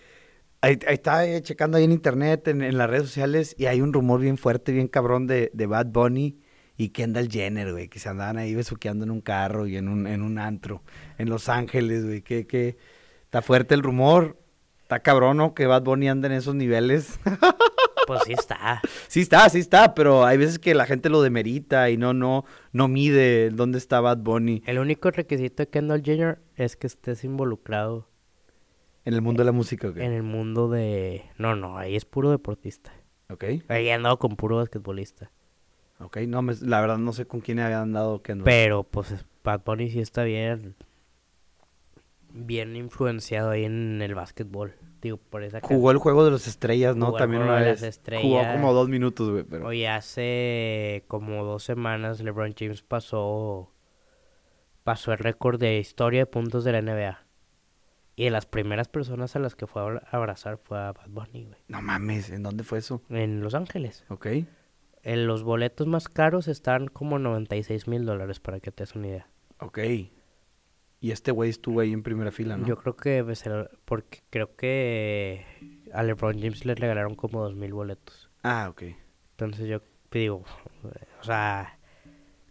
[0.61, 3.81] ahí, ahí estaba eh, checando ahí en internet, en, en las redes sociales, y hay
[3.81, 6.39] un rumor bien fuerte, bien cabrón de, de Bad Bunny
[6.77, 10.07] y Kendall Jenner, güey, que se andaban ahí besuqueando en un carro y en un,
[10.07, 10.85] en un antro,
[11.19, 12.77] en Los Ángeles, güey, que, que
[13.25, 14.39] está fuerte el rumor.
[14.89, 15.53] Está cabrón, ¿no?
[15.55, 17.21] Que Bad Bunny anda en esos niveles.
[18.07, 18.81] Pues sí está.
[19.07, 22.47] sí está, sí está, pero hay veces que la gente lo demerita y no, no,
[22.73, 27.23] no mide dónde está Bad Bunny El único requisito de Kendall Jenner es que estés
[27.25, 28.09] involucrado
[29.05, 29.99] en el mundo de la música, ¿ok?
[29.99, 31.27] en el mundo de...
[31.37, 32.95] No, no, ahí es puro deportista.
[33.29, 33.45] ¿Ok?
[33.69, 35.31] Ahí he andado con puro basquetbolista.
[35.99, 38.47] Ok, no, me- la verdad no sé con quién había andado Kendall.
[38.47, 40.77] Pero pues es- Bad Bunny sí está bien
[42.31, 44.75] bien influenciado ahí en el básquetbol.
[45.01, 47.07] Digo, por esa Jugó el juego de las estrellas, ¿no?
[47.07, 47.83] Jugó el También juego una de vez.
[47.83, 49.45] las Jugó como dos minutos, güey.
[49.45, 49.67] Pero...
[49.69, 53.73] Oye, hace como dos semanas LeBron James pasó
[54.83, 57.25] pasó el récord de historia de puntos de la NBA.
[58.17, 61.09] Y de las primeras personas a las que fue a abra- abrazar fue a Bad
[61.09, 61.59] Bunny, güey.
[61.69, 63.01] No mames, ¿en dónde fue eso?
[63.11, 64.05] En Los Ángeles.
[64.09, 64.27] Ok.
[65.05, 69.07] En los boletos más caros están como 96 mil dólares, para que te des una
[69.07, 69.29] idea.
[69.61, 69.79] Ok.
[71.01, 72.67] Y este güey estuvo ahí en primera fila, ¿no?
[72.67, 73.45] Yo creo que pues,
[73.85, 75.45] porque creo que
[75.93, 78.29] a LeBron James le regalaron como dos mil boletos.
[78.43, 78.83] Ah, ok.
[79.33, 79.81] Entonces yo
[80.11, 80.45] digo,
[81.21, 81.79] o sea,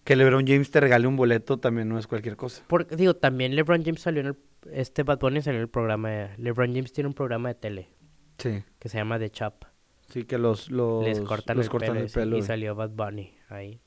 [0.06, 2.64] Que LeBron James te regale un boleto también no es cualquier cosa.
[2.68, 4.38] porque digo, también LeBron James salió en el
[4.72, 7.90] este Bad Bunny salió en el programa de, LeBron James tiene un programa de tele
[8.38, 8.64] Sí.
[8.80, 9.64] que se llama The Chop.
[10.10, 12.28] Sí, que los, los, Les cortan, los el, cortan pelo, el y- pelo.
[12.28, 12.42] y güey.
[12.48, 13.82] salió Bad Bunny ahí.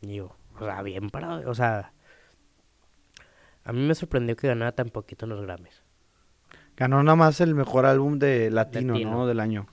[0.00, 1.92] Y yo, o sea, bien parado, o sea,
[3.66, 5.82] a mí me sorprendió que ganara tan poquito en los Grammys.
[6.76, 9.10] Ganó nada más el mejor álbum de latino, Latino.
[9.10, 9.26] ¿no?
[9.26, 9.66] Del año.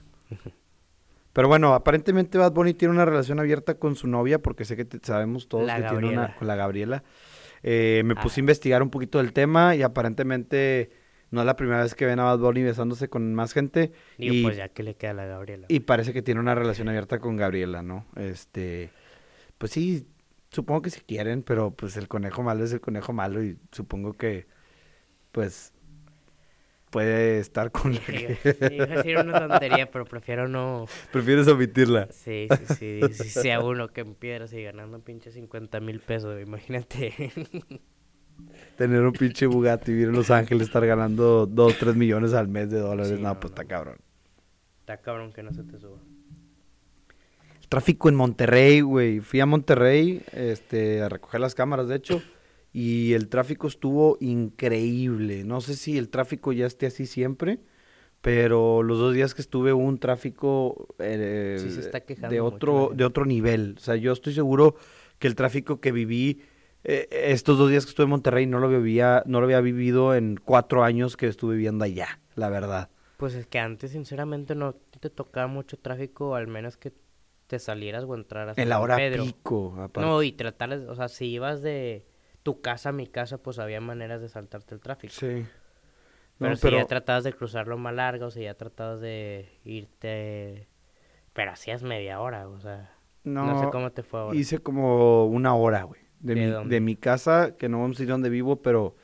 [1.33, 4.85] Pero bueno, aparentemente Bad Bunny tiene una relación abierta con su novia, porque sé que
[4.85, 7.03] te- sabemos todos La que tiene una con la Gabriela.
[7.63, 10.91] Eh, me puse a investigar un poquito del tema y aparentemente
[11.31, 13.91] no es la primera vez que ven a Bad Bunny besándose con más gente.
[14.17, 15.65] Digo, y, pues ya que le queda a la Gabriela.
[15.69, 18.05] y parece que tiene una relación abierta con Gabriela, ¿no?
[18.15, 18.91] Este,
[19.57, 20.05] pues sí,
[20.53, 24.13] supongo que si quieren, pero pues el conejo malo es el conejo malo y supongo
[24.13, 24.47] que,
[25.31, 25.73] pues,
[26.89, 28.85] puede estar con la Iba que...
[28.85, 30.85] decir una tontería, pero prefiero no.
[31.11, 32.07] Prefieres omitirla.
[32.11, 33.13] Sí, sí, sí.
[33.13, 37.31] Si sea uno que en piedras y ganando pinche 50 mil pesos, imagínate.
[38.77, 42.69] Tener un pinche Bugatti, vivir en Los Ángeles, estar ganando 2, 3 millones al mes
[42.69, 43.13] de dólares.
[43.15, 43.55] Sí, no, no, pues no.
[43.55, 43.97] está cabrón.
[44.81, 45.99] Está cabrón que no se te suba.
[47.73, 49.19] Tráfico en Monterrey, güey.
[49.19, 52.21] Fui a Monterrey este, a recoger las cámaras, de hecho.
[52.71, 55.43] Y el tráfico estuvo increíble.
[55.43, 57.61] No sé si el tráfico ya esté así siempre.
[58.21, 62.41] Pero los dos días que estuve hubo un tráfico eh, Sí se está quejando de
[62.41, 63.73] otro, de otro nivel.
[63.75, 64.75] O sea, yo estoy seguro
[65.17, 66.43] que el tráfico que viví
[66.83, 70.13] eh, estos dos días que estuve en Monterrey no lo vivía, no lo había vivido
[70.13, 72.91] en cuatro años que estuve viviendo allá, la verdad.
[73.17, 76.93] Pues es que antes, sinceramente, no te tocaba mucho tráfico, al menos que
[77.53, 78.57] te salieras o entraras.
[78.57, 79.25] En la hora Pedro.
[79.25, 80.01] pico, aparte.
[80.01, 82.03] No, y tratar, o sea, si ibas de
[82.41, 85.13] tu casa a mi casa, pues había maneras de saltarte el tráfico.
[85.13, 85.45] Sí.
[86.39, 90.67] Pero No, si ya tratabas de cruzarlo más largo, si ya tratabas de irte...
[91.33, 92.91] Pero hacías media hora, o sea...
[93.23, 94.35] No, sé cómo te fue ahora.
[94.35, 96.01] Hice como una hora, güey.
[96.21, 98.95] De, ¿De mi, de mi casa, que no vamos a decir dónde vivo, pero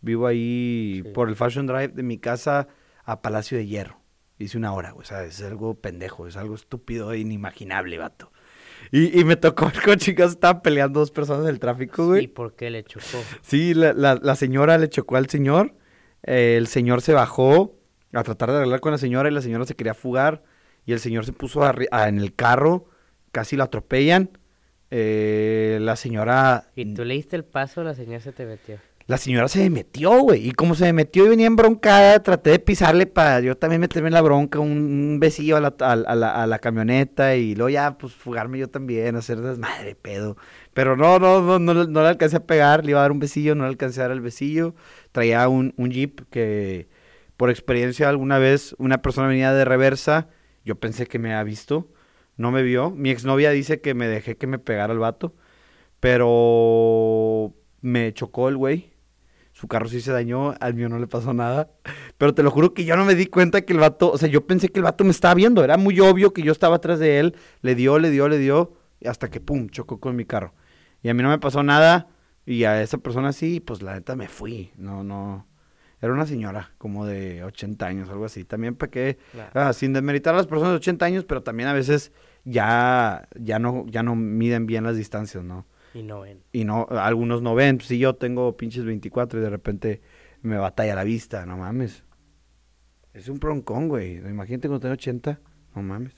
[0.00, 1.10] vivo ahí Sí.
[1.10, 2.68] por el Fashion Drive de mi casa
[3.04, 3.98] a Palacio de Hierro.
[4.38, 5.02] Hice una hora, güey.
[5.02, 8.30] O sea, es algo pendejo, es algo estúpido e inimaginable, vato.
[8.92, 12.26] Y, y me tocó con chicas, estaban peleando dos personas en el tráfico, ¿Y güey.
[12.28, 13.22] por qué le chocó?
[13.42, 15.74] Sí, la, la, la señora le chocó al señor.
[16.22, 17.78] eh, el señor se bajó
[18.12, 20.42] a tratar de arreglar con la señora y la señora se quería fugar.
[20.84, 22.86] Y el señor se puso a- en el carro,
[23.32, 24.30] casi lo atropellan.
[24.90, 26.70] Eh, la señora.
[26.76, 28.78] Y tú le diste el paso, la señora se te metió.
[29.06, 30.48] La señora se me metió, güey.
[30.48, 34.08] Y como se me metió y venía embroncada, traté de pisarle para yo también meterme
[34.08, 38.58] en la bronca, un, besillo a la, a, la, camioneta y luego ya, pues, fugarme
[38.58, 40.36] yo también, hacer desmadre, pedo.
[40.74, 43.20] Pero no, no, no, no, no le alcancé a pegar, le iba a dar un
[43.20, 44.74] besillo, no le alcancé a dar el besillo.
[45.12, 46.88] Traía un, un jeep que,
[47.36, 50.28] por experiencia, alguna vez una persona venía de reversa,
[50.64, 51.88] yo pensé que me había visto,
[52.36, 52.90] no me vio.
[52.90, 55.34] Mi exnovia dice que me dejé que me pegara el vato,
[56.00, 58.95] pero me chocó el güey.
[59.56, 61.70] Su carro sí se dañó, al mío no le pasó nada.
[62.18, 64.28] Pero te lo juro que yo no me di cuenta que el vato, o sea,
[64.28, 65.64] yo pensé que el vato me estaba viendo.
[65.64, 67.34] Era muy obvio que yo estaba atrás de él.
[67.62, 68.74] Le dio, le dio, le dio,
[69.06, 70.52] hasta que pum, chocó con mi carro.
[71.02, 72.08] Y a mí no me pasó nada.
[72.44, 74.72] Y a esa persona sí, pues la neta me fui.
[74.76, 75.46] No, no.
[76.02, 78.44] Era una señora, como de 80 años, algo así.
[78.44, 79.50] También para que, Claro.
[79.54, 82.12] ah, sin desmeritar a las personas de 80 años, pero también a veces
[82.44, 85.64] ya, ya no, ya no miden bien las distancias, ¿no?
[85.96, 86.42] Y no ven.
[86.52, 87.80] y no, algunos no ven.
[87.80, 90.02] Si yo tengo pinches 24 y de repente
[90.42, 92.04] me batalla la vista, no mames.
[93.14, 94.16] Es un broncón, güey.
[94.16, 95.40] Imagínate cuando tengo 80,
[95.74, 96.12] no mames.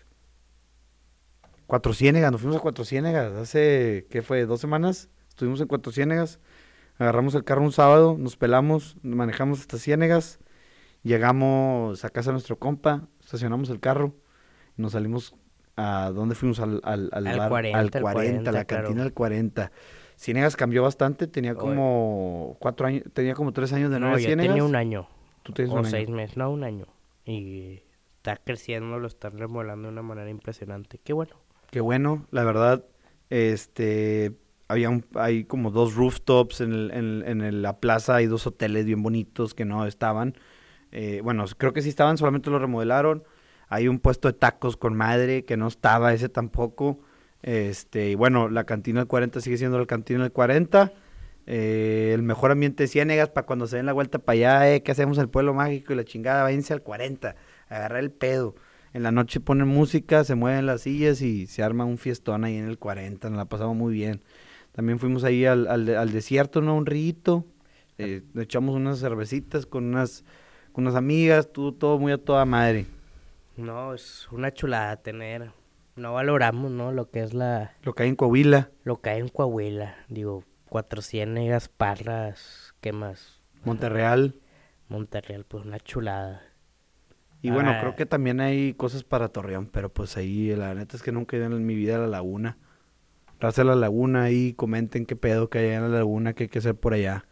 [1.69, 4.47] Cuatro Ciénegas, nos fuimos a Cuatro Ciénegas hace, ¿qué fue?
[4.47, 5.11] ¿Dos semanas?
[5.29, 6.41] Estuvimos en Cuatro Ciénegas,
[6.97, 10.41] agarramos el carro un sábado, nos pelamos, manejamos hasta Ciénegas,
[11.03, 14.17] llegamos a casa de nuestro compa, estacionamos el carro,
[14.77, 15.37] nos salimos
[15.79, 17.49] a dónde fuimos al, al, al, Al bar?
[17.49, 18.85] 40, al al 40, 40, la claro.
[18.85, 19.73] cantina del 40.
[20.17, 21.61] Ciénegas cambió bastante, tenía Oye.
[21.61, 24.49] como cuatro años, tenía como tres años de no, No, ir a yo Ciénegas.
[24.55, 25.09] tenía un año.
[25.45, 25.91] Tú tienes o un año.
[25.91, 26.87] seis meses, no, un año.
[27.25, 27.81] Y
[28.17, 30.99] está creciendo, lo están remodelando de una manera impresionante.
[31.05, 31.37] Qué bueno.
[31.71, 32.85] Qué bueno, la verdad,
[33.31, 34.33] este,
[34.69, 38.47] había un, hay como dos rooftops en, el- en, en el- la plaza, hay dos
[38.47, 40.35] hoteles bien bonitos que no estaban,
[40.93, 43.23] eh, bueno, creo que sí estaban, solamente lo remodelaron,
[43.69, 47.01] hay un puesto de tacos con madre que no estaba, ese tampoco,
[47.43, 50.93] este, y bueno, la cantina del 40 sigue siendo la cantina del 40,
[51.47, 54.83] eh, el mejor ambiente de Ciénegas para cuando se den la vuelta para allá, eh,
[54.83, 56.43] ¿qué hacemos el pueblo mágico y la chingada?
[56.43, 57.37] Váyanse al 40,
[57.69, 58.55] agarrar el pedo.
[58.93, 62.57] En la noche ponen música, se mueven las sillas y se arma un fiestón ahí
[62.57, 64.23] en el 40, nos la pasamos muy bien.
[64.73, 66.77] También fuimos ahí al, al, desierto, ¿no?
[66.77, 67.45] Un rito,
[67.99, 70.25] eh, echamos unas cervecitas con unas,
[70.95, 72.87] amigas, todo muy a toda madre.
[73.59, 75.51] No, es una chulada tener.
[75.97, 76.93] No valoramos, ¿no?
[76.93, 77.73] Lo que es la.
[77.83, 79.97] Lo que hay en Coahuila, Lo que hay en Coahuila.
[80.09, 83.41] Digo, Cuatro Ciénegas, Parras, ¿qué más?
[83.65, 84.37] Monterreal.
[84.89, 86.43] Monterreal, pues una chulada.
[87.43, 87.79] Y bueno, Ah.
[87.81, 91.37] creo que también hay cosas para Torreón, pero pues ahí la neta es que nunca
[91.37, 92.59] he ido en mi vida a la laguna.
[93.41, 96.49] Raza de la laguna ahí, comenten qué pedo que hay en la laguna, qué hay
[96.49, 97.25] que hacer por allá.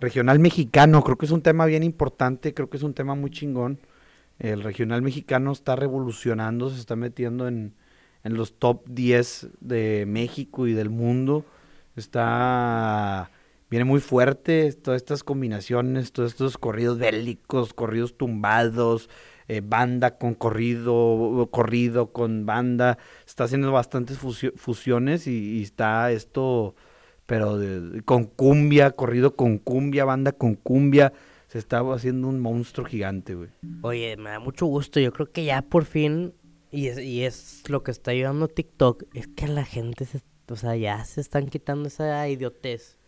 [0.00, 3.30] Regional mexicano, creo que es un tema bien importante, creo que es un tema muy
[3.30, 3.80] chingón.
[4.38, 7.74] El regional mexicano está revolucionando, se está metiendo en,
[8.22, 11.44] en los top 10 de México y del mundo.
[11.96, 13.30] Está
[13.70, 19.10] viene muy fuerte todas estas combinaciones, todos estos corridos bélicos, corridos tumbados,
[19.48, 22.98] eh, banda con corrido, corrido con banda.
[23.26, 26.74] Está haciendo bastantes fusiones y, está esto,
[27.28, 27.60] pero
[28.06, 31.12] con cumbia, corrido con cumbia, banda con cumbia.
[31.46, 33.50] Se está haciendo un monstruo gigante, güey.
[33.82, 34.98] Oye, me da mucho gusto.
[34.98, 36.32] Yo creo que ya por fin,
[36.70, 40.56] y es, y es lo que está ayudando TikTok, es que la gente se o
[40.56, 42.98] sea, ya se están quitando esa idiotez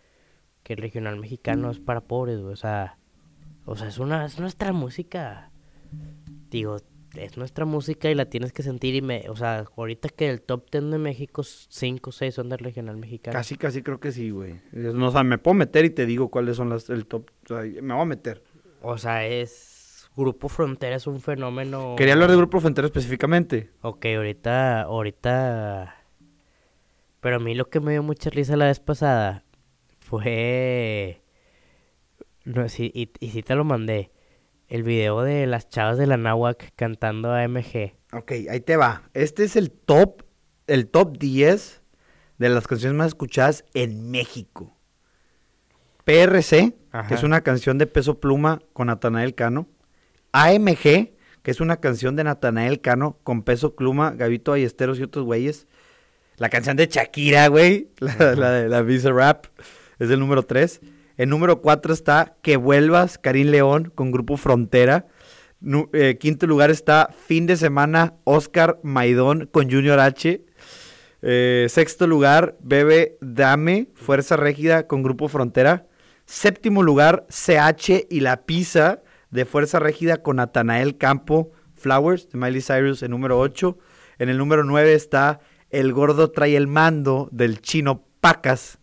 [0.63, 2.99] que el regional mexicano es para pobres, O sea,
[3.65, 5.51] o sea, es una es nuestra música.
[6.51, 6.77] Digo,
[7.17, 10.41] es nuestra música y la tienes que sentir y me, o sea, ahorita que el
[10.43, 13.33] top 10 de México, 5 o 6 son del regional mexicano.
[13.33, 14.61] Casi, casi creo que sí, güey.
[14.75, 17.63] o sea, me puedo meter y te digo cuáles son las el top, o sea,
[17.83, 18.43] me voy a meter.
[18.83, 21.95] O sea, es Grupo Frontera es un fenómeno.
[21.97, 23.71] Quería hablar de Grupo Frontera específicamente.
[23.83, 26.01] Ok, ahorita ahorita
[27.21, 29.45] pero a mí lo que me dio mucha risa la vez pasada
[30.01, 31.23] fue...
[32.45, 34.11] No, sí, y, y sí te lo mandé.
[34.71, 37.93] El video de las chavas de la Nahuac cantando AMG.
[38.13, 39.03] Ok, ahí te va.
[39.15, 40.23] Este es el top,
[40.69, 41.83] el top 10
[42.39, 44.77] de las canciones más escuchadas en México.
[46.05, 46.77] PRC,
[47.09, 49.67] que es una canción de Peso Pluma con Natanael Cano.
[50.31, 50.79] AMG,
[51.43, 55.67] que es una canción de Natanael Cano con Peso Pluma, Gavito Ayesteros y otros güeyes.
[56.37, 57.89] La canción de Shakira, güey.
[57.99, 59.47] La, de la Visa Rap.
[59.99, 60.81] Es el número 3.
[61.21, 65.07] En número 4 está Que Vuelvas, Karim León, con Grupo Frontera.
[65.93, 70.43] Eh, quinto lugar está Fin de Semana, Oscar Maidón, con Junior H.
[71.21, 75.87] Eh, sexto lugar, Bebe Dame, Fuerza Régida, con Grupo Frontera.
[76.25, 82.63] Séptimo lugar, CH y La Pizza, de Fuerza Régida, con Natanael Campo, Flowers, de Miley
[82.63, 83.77] Cyrus, en número 8.
[84.21, 88.79] En el número 9 está el gordo trae el mando del chino Pacas.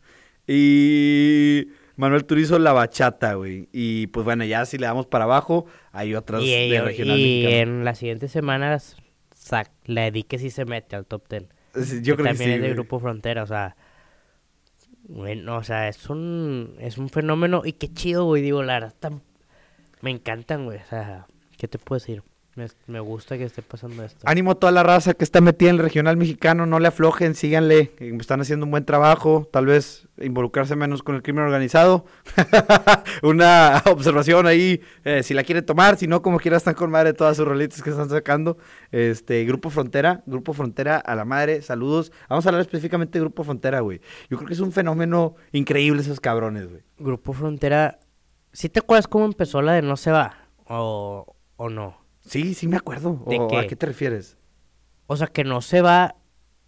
[0.45, 3.67] Y Manuel Turizo la bachata, güey.
[3.73, 7.83] Y pues bueno, ya si le damos para abajo, hay otras de regional Y en
[7.83, 8.95] las siguientes semanas,
[9.85, 11.47] la dedique si se mete al top ten.
[12.01, 13.75] yo creo también que sí, es de Grupo Frontera, o sea...
[15.09, 19.13] Bueno, o sea, es un, es un fenómeno y qué chido, güey, digo, la verdad,
[20.01, 21.27] me encantan, güey, o sea,
[21.57, 22.23] ¿qué te puedo decir?
[22.87, 24.19] Me, gusta que esté pasando esto.
[24.25, 27.35] Ánimo a toda la raza que está metida en el regional mexicano, no le aflojen,
[27.35, 32.05] síganle, están haciendo un buen trabajo, tal vez involucrarse menos con el crimen organizado.
[33.21, 37.13] Una observación ahí, eh, si la quiere tomar, si no, como quiera, están con madre
[37.13, 38.57] todas sus rolitas que están sacando.
[38.91, 42.11] Este, Grupo Frontera, Grupo Frontera a la madre, saludos.
[42.27, 44.01] Vamos a hablar específicamente de Grupo Frontera, güey.
[44.31, 46.81] Yo creo que es un fenómeno increíble esos cabrones, güey.
[46.97, 47.99] Grupo Frontera,
[48.51, 50.49] ¿sí te acuerdas cómo empezó la de No se va?
[50.65, 52.06] ¿O, o no?
[52.27, 53.23] Sí, sí me acuerdo.
[53.57, 54.37] ¿A qué te refieres?
[55.07, 56.15] O sea, que no se va.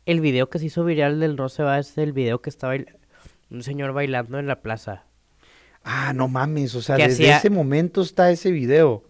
[0.06, 2.74] El video que se hizo viral del no se va es el video que estaba
[3.52, 5.06] un señor bailando en la plaza.
[5.84, 6.74] Ah, no mames.
[6.76, 9.04] O sea, desde ese momento está ese video.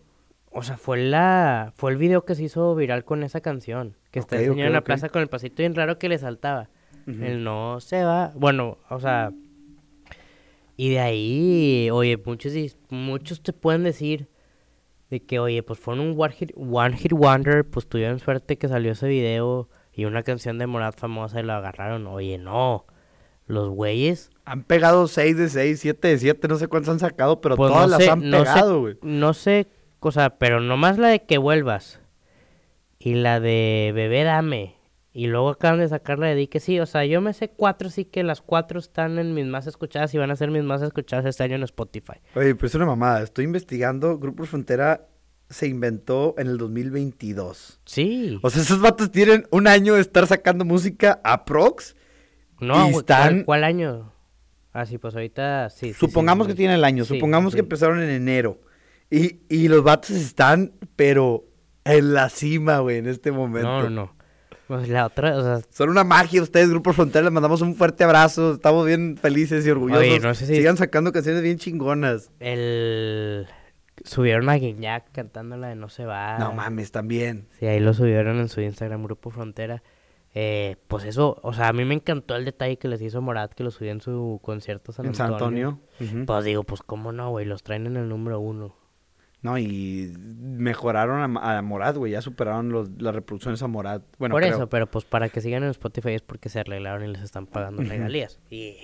[0.51, 3.95] O sea, fue la fue el video que se hizo viral con esa canción.
[4.11, 6.69] Que está el señor en la plaza con el pasito bien raro que le saltaba.
[7.05, 8.31] El no se va.
[8.35, 9.31] Bueno, o sea.
[10.75, 12.53] Y de ahí, oye, muchos,
[12.89, 14.29] muchos te pueden decir
[15.09, 18.67] de que, oye, pues fueron un one hit, one hit wonder, pues tuvieron suerte que
[18.67, 22.07] salió ese video y una canción de Morat famosa y lo agarraron.
[22.07, 22.85] Oye, no.
[23.47, 24.29] Los güeyes.
[24.45, 27.71] Han pegado 6 de 6, 7 de 7, no sé cuántos han sacado, pero pues
[27.71, 28.97] todas las han pegado, güey.
[29.01, 29.67] No, sé,
[29.99, 31.99] o sea, pero nomás la de que vuelvas.
[32.99, 34.78] Y la de Bebé Dame.
[35.11, 37.49] Y luego acaban de sacar la de Di que sí, o sea, yo me sé
[37.49, 40.63] cuatro, sí que las cuatro están en mis más escuchadas y van a ser mis
[40.63, 42.19] más escuchadas este año en Spotify.
[42.35, 43.23] Oye, pues es una mamada.
[43.23, 44.19] Estoy investigando.
[44.19, 45.07] Grupo Frontera
[45.49, 47.81] se inventó en el 2022.
[47.85, 48.39] Sí.
[48.43, 51.95] O sea, esos vatos tienen un año de estar sacando música a prox.
[52.59, 53.45] No, están...
[53.45, 54.13] ¿cuál, año?
[54.73, 55.93] Ah, sí, pues ahorita sí.
[55.93, 57.03] Supongamos que tienen el año.
[57.03, 58.61] Supongamos que empezaron en enero.
[59.09, 61.47] Y, y los vatos están, pero
[61.83, 63.67] en la cima, güey, en este momento.
[63.67, 64.18] No, no, no.
[64.69, 65.61] Pues la otra, o sea...
[65.71, 69.71] Son una magia ustedes, Grupo Frontera, les mandamos un fuerte abrazo, estamos bien felices y
[69.71, 70.03] orgullosos.
[70.03, 70.57] Oye, no sé si...
[70.57, 72.29] Sigan sacando canciones bien chingonas.
[72.39, 73.47] El...
[74.05, 76.37] Subieron a Guiñac cantando la de No se va.
[76.37, 77.47] No mames, también.
[77.57, 79.81] Sí, ahí lo subieron en su Instagram, Grupo Frontera.
[80.35, 83.51] Eh, pues eso, o sea, a mí me encantó el detalle que les hizo Morat,
[83.53, 85.23] que lo subió en su concierto San Antonio.
[85.23, 85.79] En San Antonio.
[86.27, 88.75] Pues digo, pues cómo no, güey, los traen en el número uno.
[89.41, 92.11] No, y mejoraron a, Morat, güey.
[92.11, 94.03] Ya superaron los, las reproducciones a Morat.
[94.17, 97.13] Bueno, Por eso, pero pues para que sigan en Spotify es porque se arreglaron y
[97.13, 98.39] les están pagando regalías.
[98.49, 98.75] Y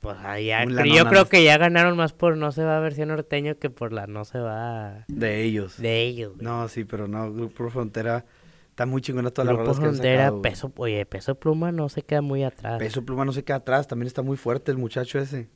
[0.00, 3.58] Pues Un pero yo creo que ya ganaron más por No se va versión norteño
[3.58, 5.80] que por la No se va De ellos.
[5.80, 6.34] de ellos.
[6.34, 6.44] güey.
[6.44, 8.24] No, sí, pero no, Grupo Frontera
[8.70, 10.50] está muy chingona todas las Grupo rolas que han Frontera, sacado, güey.
[10.50, 12.78] peso, oye, peso pluma no se queda muy atrás.
[12.78, 15.48] Peso Pluma no se queda atrás, también está muy fuerte el muchacho ese.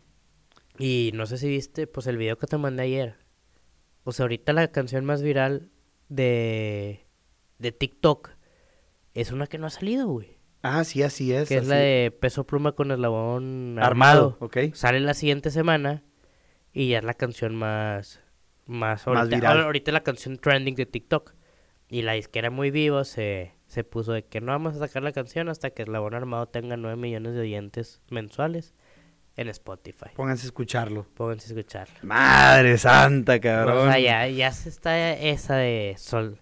[0.79, 3.17] Y no sé si viste, pues el video que te mandé ayer.
[4.05, 5.71] O sea, ahorita la canción más viral
[6.09, 7.07] de,
[7.59, 8.31] de TikTok
[9.15, 10.39] es una que no ha salido, güey.
[10.63, 11.49] Ah, sí, así es.
[11.49, 14.37] Que es la de peso pluma con eslabón Armado, armado.
[14.41, 14.75] ok.
[14.75, 16.03] Sale la siguiente semana
[16.73, 18.21] y ya es la canción más,
[18.67, 19.53] más, ahorita, viral.
[19.53, 21.35] ahora- ahorita la canción trending de TikTok.
[21.89, 25.11] Y la disquera muy vivo se, se puso de que no vamos a sacar la
[25.13, 28.75] canción hasta que Eslabón Armado tenga 9 millones de oyentes mensuales
[29.41, 30.11] en Spotify.
[30.15, 31.07] Pónganse a escucharlo.
[31.15, 31.95] Pónganse a escucharlo.
[32.03, 33.89] Madre santa, cabrón.
[33.89, 36.39] O sea, ya, ya se está esa de Sol.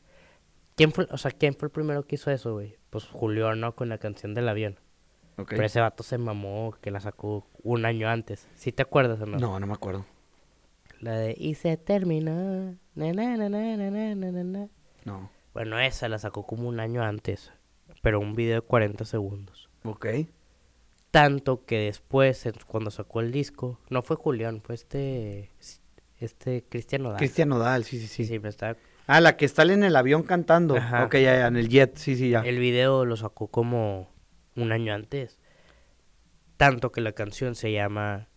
[0.74, 2.76] ¿Quién fue, o sea, ¿quién fue el primero que hizo eso, güey?
[2.90, 3.74] Pues Julio, ¿no?
[3.76, 4.80] Con la canción del avión.
[5.36, 5.56] Okay.
[5.56, 8.48] Pero ese vato se mamó que la sacó un año antes.
[8.56, 9.38] ¿Sí te acuerdas o no?
[9.38, 10.04] No, no me acuerdo.
[11.00, 12.76] La de Y se terminó.
[12.96, 14.68] Na, na, na,
[15.04, 15.30] no.
[15.54, 17.52] Bueno, esa la sacó como un año antes.
[18.02, 19.70] Pero un video de 40 segundos.
[19.84, 20.06] Ok.
[21.10, 25.50] Tanto que después, cuando sacó el disco, no fue Julián, fue este.
[26.18, 27.18] Este Cristian Nodal.
[27.18, 28.32] Cristian Nodal, sí, sí, Sí, sí.
[28.34, 30.76] sí, me está Ah, la que está en el avión cantando.
[30.76, 31.04] Ajá.
[31.04, 32.40] Ok, ya, ya, en el jet, sí, sí, ya.
[32.40, 34.10] El video lo sacó como
[34.54, 35.38] un año antes.
[36.58, 38.28] Tanto que la canción se llama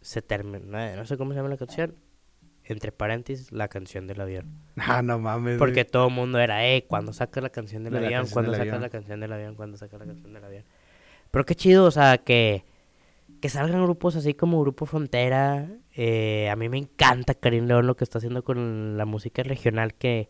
[0.00, 1.96] Se termina, no sé cómo se llama la canción.
[2.64, 4.60] Entre paréntesis, la canción del avión.
[4.76, 5.58] Ah, no mames.
[5.58, 8.78] Porque todo el mundo era, eh, cuando saca la canción del De avión, cuando saca
[8.78, 10.64] la canción del avión, cuando saca la canción del avión.
[11.32, 12.66] Pero qué chido, o sea, que,
[13.40, 15.66] que salgan grupos así como Grupo Frontera.
[15.94, 19.94] Eh, a mí me encanta Karim León lo que está haciendo con la música regional,
[19.94, 20.28] que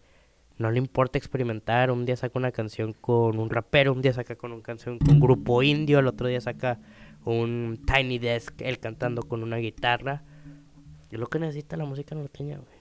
[0.59, 1.90] no le importa experimentar.
[1.90, 5.11] Un día saca una canción con un rapero, un día saca con una canción con
[5.14, 6.78] un grupo indio, el otro día saca
[7.24, 10.22] un Tiny Desk, él cantando con una guitarra.
[11.11, 12.78] Es lo que necesita la música norteña, güey.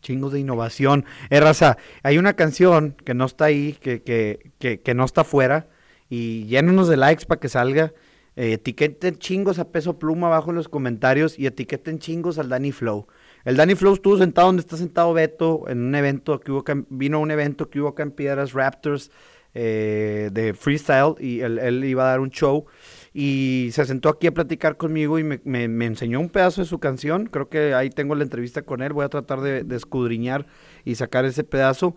[0.00, 1.04] Chingos de innovación.
[1.28, 5.24] Eh, raza, hay una canción que no está ahí, que, que, que, que no está
[5.24, 5.66] fuera.
[6.14, 7.94] Y llénenos de likes para que salga.
[8.36, 12.70] Eh, etiqueten chingos a peso pluma abajo en los comentarios y etiqueten chingos al Danny
[12.70, 13.06] Flow.
[13.46, 17.16] El Danny Flow estuvo sentado donde está sentado Beto en un evento que hubo vino
[17.16, 19.10] a un evento que hubo acá en Piedras Raptors
[19.54, 22.66] eh, de freestyle y él, iba a dar un show
[23.14, 26.66] y se sentó aquí a platicar conmigo y me, me- me enseñó un pedazo de
[26.66, 27.26] su canción.
[27.26, 28.92] Creo que ahí tengo la entrevista con él.
[28.92, 30.46] Voy a tratar de, de escudriñar
[30.84, 31.94] y sacar ese pedazo.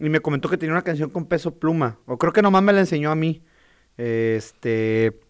[0.00, 1.98] Y me comentó que tenía una canción con peso pluma.
[2.06, 3.42] O creo que nomás me la enseñó a mí.
[3.98, 5.20] Este.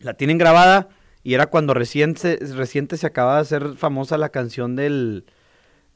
[0.00, 0.88] La tienen grabada.
[1.22, 5.26] Y era cuando recién se, reciente se acaba de hacer famosa la canción del.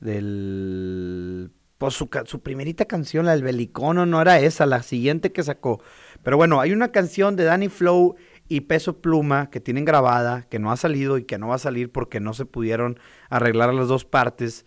[0.01, 1.51] Del.
[1.79, 5.83] Pues su, su primerita canción, la del Belicono, no era esa, la siguiente que sacó.
[6.23, 8.15] Pero bueno, hay una canción de Danny Flow
[8.49, 11.59] y Peso Pluma que tienen grabada, que no ha salido y que no va a
[11.59, 12.99] salir porque no se pudieron
[13.29, 14.65] arreglar las dos partes.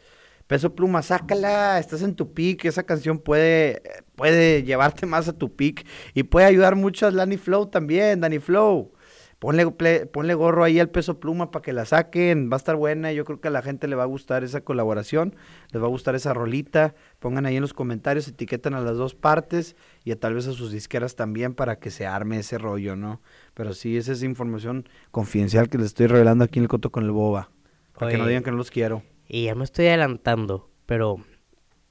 [0.47, 3.81] Peso Pluma, sácala, estás en tu pick, esa canción puede,
[4.15, 8.39] puede llevarte más a tu pick y puede ayudar mucho a Danny Flow también, Danny
[8.39, 8.93] Flow.
[9.39, 9.69] Ponle,
[10.11, 13.23] ponle gorro ahí al Peso Pluma para que la saquen, va a estar buena, yo
[13.23, 15.35] creo que a la gente le va a gustar esa colaboración,
[15.71, 19.13] les va a gustar esa rolita, pongan ahí en los comentarios, etiquetan a las dos
[19.13, 22.95] partes y a tal vez a sus disqueras también para que se arme ese rollo,
[22.95, 23.21] ¿no?
[23.53, 27.03] Pero sí, esa es información confidencial que les estoy revelando aquí en el Coto con
[27.03, 27.51] el Boba,
[27.95, 29.03] para que no digan que no los quiero.
[29.27, 31.17] Y ya me estoy adelantando, pero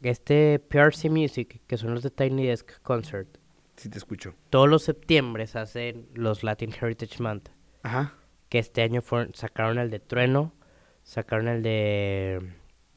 [0.03, 3.39] este PRC Music, que son los de Tiny Desk Concert,
[3.77, 4.35] Sí te escucho.
[4.51, 7.49] todos los septiembre hacen los Latin Heritage Month,
[7.83, 8.15] Ajá.
[8.49, 10.55] que este año fueron, sacaron el de Trueno,
[11.03, 12.53] sacaron el de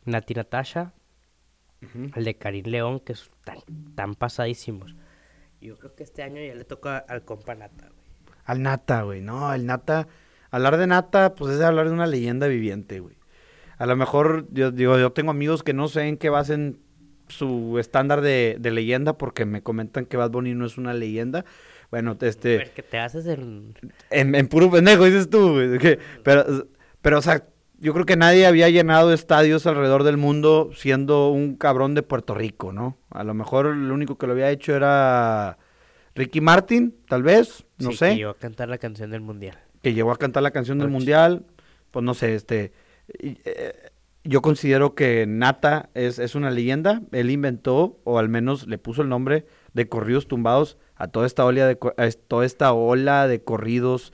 [0.05, 0.93] Nati Natasha,
[2.15, 3.59] el de Karim León, que están
[3.95, 4.95] tan pasadísimos.
[5.61, 8.35] Yo creo que este año ya le toca al compa Nata, güey.
[8.45, 9.21] Al Nata, güey.
[9.21, 10.07] No, el Nata.
[10.51, 13.17] Hablar de Nata, pues es hablar de una leyenda viviente, güey.
[13.79, 16.79] A lo mejor, yo digo, yo tengo amigos que no sé en qué basen
[17.27, 21.45] su estándar de, de leyenda porque me comentan que Bad Bunny no es una leyenda.
[21.91, 23.73] Bueno, este, Ver que te haces en...
[24.11, 26.67] en, en puro pendejo dices tú, que- pero,
[27.01, 27.45] pero, o sea,
[27.79, 32.35] yo creo que nadie había llenado estadios alrededor del mundo siendo un cabrón de Puerto
[32.35, 32.97] Rico, ¿no?
[33.09, 35.57] A lo mejor lo único que lo había hecho era
[36.15, 39.57] Ricky Martin, tal vez, no sí, sé que iba a cantar la canción del mundial.
[39.81, 41.45] que llegó a cantar la canción del mundial,
[41.91, 42.73] pues no sé, este,
[44.23, 49.01] yo considero que Nata es, es una leyenda, él inventó, o al menos le puso
[49.01, 51.75] el nombre de corridos tumbados a toda esta ola de,
[52.27, 54.13] toda esta ola de corridos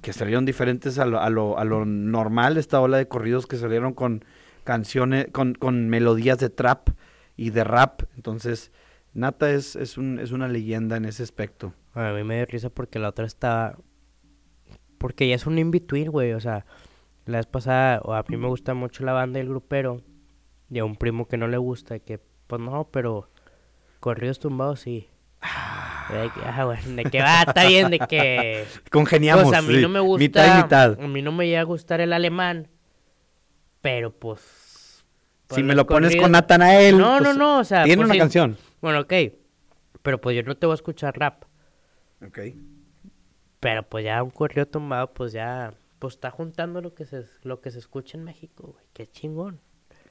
[0.00, 3.56] que salieron diferentes a lo, a lo, a lo normal, esta ola de corridos que
[3.56, 4.24] salieron con
[4.64, 6.88] canciones, con, con melodías de trap
[7.36, 8.72] y de rap, entonces
[9.14, 11.74] Nata es, es, un, es una leyenda en ese aspecto.
[11.94, 13.76] A mí me dio risa porque la otra estaba
[15.02, 16.32] porque ya es un in-between, güey.
[16.32, 16.64] O sea,
[17.26, 20.02] la vez pasada, o a mí me gusta mucho la banda del grupero.
[20.70, 23.28] Y a un primo que no le gusta, que, pues no, pero
[24.00, 25.08] corridos tumbados sí.
[26.10, 28.64] De que, ah, bueno, de que va, está bien, de que.
[28.90, 29.44] Congeniamos.
[29.44, 29.80] Pues a mí sí.
[29.80, 30.18] no me gusta.
[30.18, 31.00] Mitad y mitad.
[31.00, 32.68] A mí no me llega a gustar el alemán.
[33.80, 35.04] Pero pues.
[35.46, 36.98] pues, Si me lo pones con Natanael.
[36.98, 37.84] No, pues, no, no, o sea.
[37.84, 38.18] Tiene pues una sí.
[38.18, 38.56] canción.
[38.80, 39.12] Bueno, ok.
[40.02, 41.44] Pero pues yo no te voy a escuchar rap.
[42.26, 42.38] Ok.
[43.60, 45.72] Pero pues ya un corrido tumbado, pues ya.
[46.02, 48.84] Pues está juntando lo que se, lo que se escucha en México, güey.
[48.92, 49.60] Qué chingón.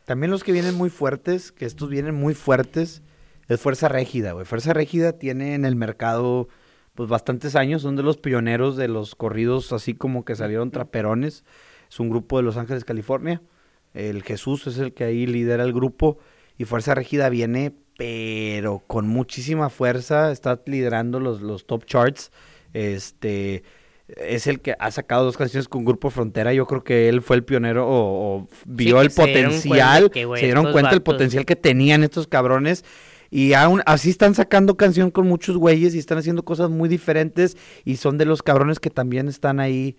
[0.05, 3.03] También los que vienen muy fuertes, que estos vienen muy fuertes,
[3.49, 4.45] es Fuerza Régida, güey.
[4.45, 6.47] Fuerza Régida tiene en el mercado
[6.95, 11.43] pues bastantes años, son de los pioneros de los corridos así como que salieron traperones.
[11.89, 13.41] Es un grupo de Los Ángeles, California.
[13.93, 16.19] El Jesús es el que ahí lidera el grupo
[16.57, 22.31] y Fuerza Régida viene pero con muchísima fuerza, está liderando los, los top charts.
[22.71, 23.65] Este
[24.18, 26.53] es el que ha sacado dos canciones con Grupo Frontera.
[26.53, 30.45] Yo creo que él fue el pionero o, o vio el se potencial, que, se
[30.45, 32.84] dieron cuenta el vatos- potencial que tenían estos cabrones.
[33.30, 37.55] Y aún así están sacando canción con muchos güeyes y están haciendo cosas muy diferentes.
[37.86, 39.95] Y son de los cabrones que también están ahí.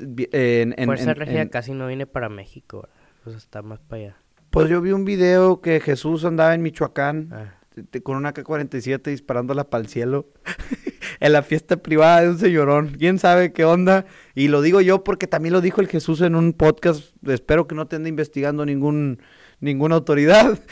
[0.00, 2.88] en- en- Fuerza en- Regia en- casi no viene para México.
[3.24, 4.16] Pues está más para allá.
[4.50, 7.57] Pues yo vi un video que Jesús andaba en Michoacán Ah.
[7.82, 10.26] Te- te- con una K-47 disparándola para el cielo
[11.20, 12.96] en la fiesta privada de un señorón.
[12.98, 14.06] ¿Quién sabe qué onda?
[14.34, 17.12] Y lo digo yo porque también lo dijo el Jesús en un podcast.
[17.26, 19.20] Espero que no te ande investigando ningún,
[19.60, 20.58] ninguna autoridad.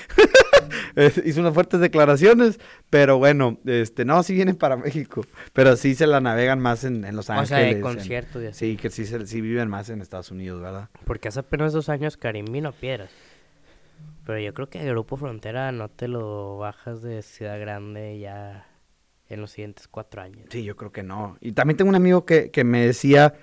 [1.25, 6.07] Hizo unas fuertes declaraciones, pero bueno, este, no, sí vienen para México, pero sí se
[6.07, 7.49] la navegan más en, en Los O Ángeles.
[7.51, 8.71] sea, de conciertos y así.
[8.71, 10.89] Sí, que sí, se- sí viven más en Estados Unidos, ¿verdad?
[11.05, 13.11] Porque hace apenas dos años Karim vino a Piedras.
[14.27, 18.67] Pero yo creo que Grupo Frontera no te lo bajas de Ciudad Grande ya
[19.29, 20.47] en los siguientes cuatro años.
[20.51, 21.39] Sí, yo creo que no.
[21.41, 23.35] Y también tengo un amigo que, que me decía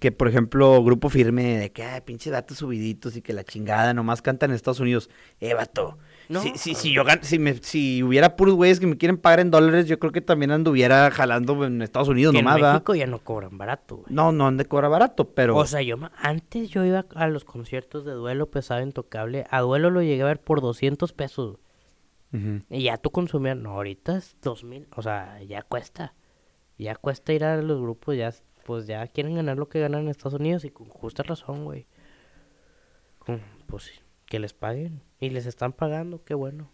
[0.00, 3.94] que, por ejemplo, grupo firme, de que, ay, pinches datos subiditos y que la chingada
[3.94, 5.08] nomás cantan en Estados Unidos.
[5.38, 5.96] Eh, vato.
[6.32, 6.40] No.
[6.40, 9.50] Si, si, si yo si, me, si hubiera puros güeyes que me quieren pagar en
[9.50, 12.72] dólares, yo creo que también anduviera jalando en Estados Unidos Que en nomás, ¿verdad?
[12.74, 14.06] México ya no cobran barato, güey.
[14.14, 15.56] No, no han de cobrar barato, pero...
[15.56, 19.44] O sea, yo antes yo iba a los conciertos de duelo pesado intocable.
[19.50, 21.58] A duelo lo llegué a ver por 200 pesos.
[22.70, 23.58] Y ya tú consumías.
[23.58, 24.88] No, ahorita es 2000.
[24.96, 26.14] O sea, ya cuesta.
[26.78, 28.16] Ya cuesta ir a los grupos.
[28.16, 28.32] Ya,
[28.64, 30.64] pues ya quieren ganar lo que ganan en Estados Unidos.
[30.64, 31.86] Y con justa razón, güey.
[33.18, 33.92] Con- Pues sí,
[34.24, 35.02] que les paguen.
[35.22, 36.68] Y les están pagando, qué bueno.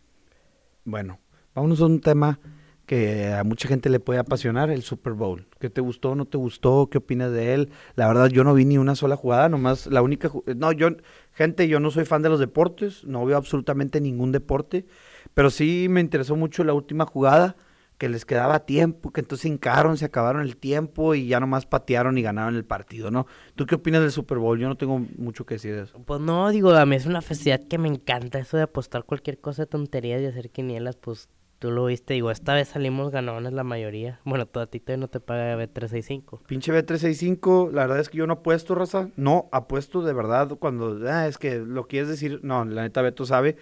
[0.87, 1.19] Bueno,
[1.55, 2.41] vámonos a un tema
[2.87, 5.47] que a mucha gente le puede apasionar, el Super Bowl.
[5.61, 6.89] ¿Qué te gustó, no te gustó?
[6.91, 7.69] ¿Qué opinas de él?
[7.95, 10.31] La verdad, yo no vi ni una sola jugada, nomás la única...
[10.57, 10.89] No, yo,
[11.33, 14.87] gente, yo no soy fan de los deportes, no veo absolutamente ningún deporte,
[15.35, 17.55] pero sí me interesó mucho la última jugada,
[17.99, 22.17] que les quedaba tiempo, que entonces hincaron, se acabaron el tiempo y ya nomás patearon
[22.17, 23.27] y ganaron el partido, ¿no?
[23.57, 24.59] ¿Tú qué opinas del Super Bowl?
[24.59, 26.01] Yo no tengo mucho que decir de eso.
[26.07, 28.39] Pues no, digo, a mí es una festividad que me encanta.
[28.39, 31.29] Eso de apostar cualquier cosa de tonterías y hacer quinielas, pues
[31.59, 32.15] tú lo viste.
[32.15, 34.21] Digo, esta vez salimos ganones la mayoría.
[34.25, 36.43] Bueno, tú a ti todavía no te paga B365.
[36.47, 39.11] Pinche B365, la verdad es que yo no apuesto, raza.
[39.17, 43.27] No apuesto de verdad cuando, ah, es que lo quieres decir, no, la neta Beto
[43.27, 43.57] sabe.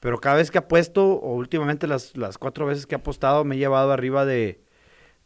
[0.00, 3.56] Pero cada vez que apuesto, o últimamente las, las cuatro veces que he apostado, me
[3.56, 4.62] he llevado arriba de,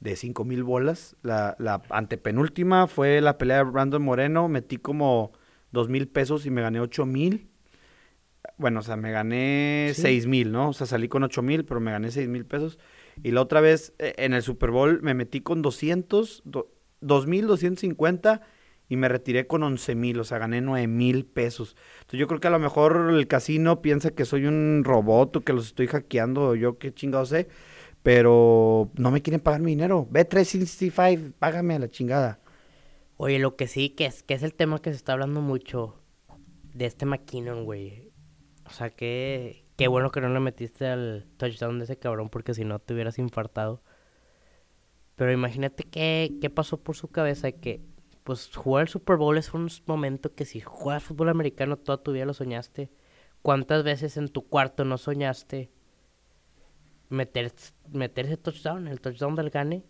[0.00, 1.14] de cinco mil bolas.
[1.22, 5.32] La, la antepenúltima fue la pelea de Brandon Moreno, metí como
[5.72, 7.48] dos mil pesos y me gané ocho mil.
[8.58, 10.02] Bueno, o sea, me gané Sí.
[10.02, 10.70] seis mil, ¿no?
[10.70, 12.78] O sea, salí con ocho mil, pero me gané seis mil pesos.
[13.22, 16.70] Y la otra vez eh, en el Super Bowl me metí con 200, do-
[17.00, 18.40] 2.250
[18.88, 21.76] y me retiré con 11 mil, o sea, gané 9 mil pesos.
[22.00, 25.40] Entonces yo creo que a lo mejor el casino piensa que soy un robot o
[25.40, 27.48] que los estoy hackeando o yo qué chingado sé,
[28.02, 30.06] pero no me quieren pagar mi dinero.
[30.10, 32.40] B365, págame a la chingada.
[33.16, 36.02] Oye, lo que sí, que es, que es el tema que se está hablando mucho
[36.74, 38.10] de este McKinnon, güey.
[38.66, 42.54] O sea, que qué bueno que no le metiste al touchdown de ese cabrón porque
[42.54, 43.82] si no te hubieras infartado.
[45.16, 47.80] Pero imagínate qué, qué pasó por su cabeza que,
[48.24, 52.12] pues, jugar el Super Bowl es un momento que si juegas fútbol americano toda tu
[52.12, 52.90] vida lo soñaste.
[53.42, 55.70] ¿Cuántas veces en tu cuarto no soñaste
[57.08, 57.52] meter,
[57.90, 59.84] meter ese touchdown, el touchdown del gane?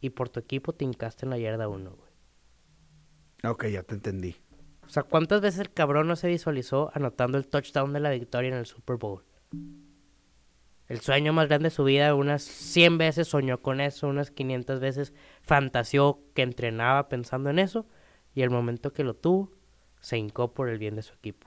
[0.00, 3.52] Y por tu equipo te hincaste en la yarda uno, güey.
[3.52, 4.36] Ok, ya te entendí.
[4.86, 8.48] O sea, ¿cuántas veces el cabrón no se visualizó anotando el touchdown de la victoria
[8.50, 9.22] en el Super Bowl?
[10.88, 14.80] El sueño más grande de su vida, unas 100 veces soñó con eso, unas 500
[14.80, 17.86] veces fantaseó que entrenaba pensando en eso,
[18.34, 19.50] y el momento que lo tuvo,
[20.00, 21.46] se hincó por el bien de su equipo.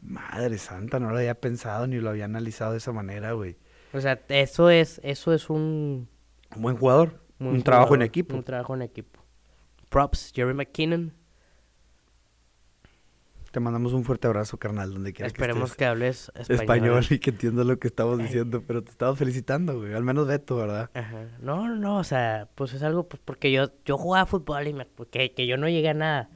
[0.00, 3.56] Madre santa, no lo había pensado ni lo había analizado de esa manera, güey.
[3.92, 6.08] O sea, eso es, eso es un...
[6.54, 8.36] Un buen jugador, un trabajo en equipo.
[8.36, 9.20] Un trabajo en equipo.
[9.88, 11.12] props, Jerry McKinnon.
[13.50, 16.60] Te mandamos un fuerte abrazo, carnal, donde quiera Esperemos que, que, hables español.
[16.60, 17.06] español.
[17.10, 19.94] y que entiendas lo que estamos diciendo, pero te estamos felicitando, güey.
[19.94, 20.90] Al menos Beto, ¿verdad?
[20.92, 21.26] Ajá.
[21.40, 24.86] No, no, o sea, pues es algo pues, porque yo, yo jugaba fútbol y me,
[25.10, 26.30] que, que yo no llegué a nada.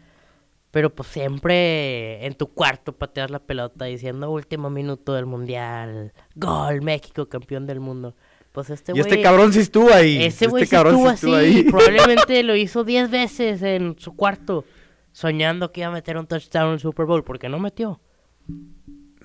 [0.71, 6.81] Pero pues siempre en tu cuarto pateas la pelota diciendo último minuto del mundial, gol,
[6.81, 8.15] México, campeón del mundo.
[8.53, 9.03] Pues este Y güey.
[9.03, 10.23] este cabrón sí estuvo ahí.
[10.23, 11.63] Ese güey este sí estuvo sí así.
[11.65, 14.65] Probablemente lo hizo 10 veces en su cuarto,
[15.13, 18.01] soñando que iba a meter un touchdown en el Super Bowl, porque no metió.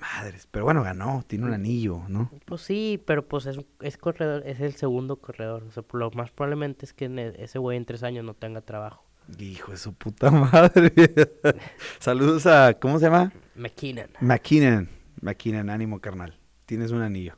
[0.00, 2.30] Madres, pero bueno, ganó, tiene un anillo, ¿no?
[2.44, 5.64] Pues sí, pero pues es, es corredor, es el segundo corredor.
[5.64, 9.04] O sea, lo más probablemente es que ese güey en tres años no tenga trabajo.
[9.38, 10.92] Hijo de su puta madre.
[11.98, 13.32] Saludos a, ¿cómo se llama?
[13.56, 14.10] McKinnon.
[14.20, 14.88] McKinnon.
[15.20, 16.38] McKinnon, ánimo, carnal.
[16.64, 17.36] Tienes un anillo.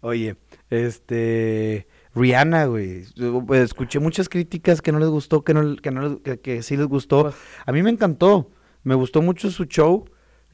[0.00, 0.36] Oye,
[0.70, 1.88] este...
[2.18, 3.04] Rihanna, güey.
[3.46, 6.76] Pues, Escuché muchas críticas que no les gustó, que, no, que, no que, que sí
[6.76, 7.22] les gustó.
[7.22, 7.34] Pues-
[7.66, 8.50] A mí me encantó.
[8.84, 10.04] Me gustó mucho su show.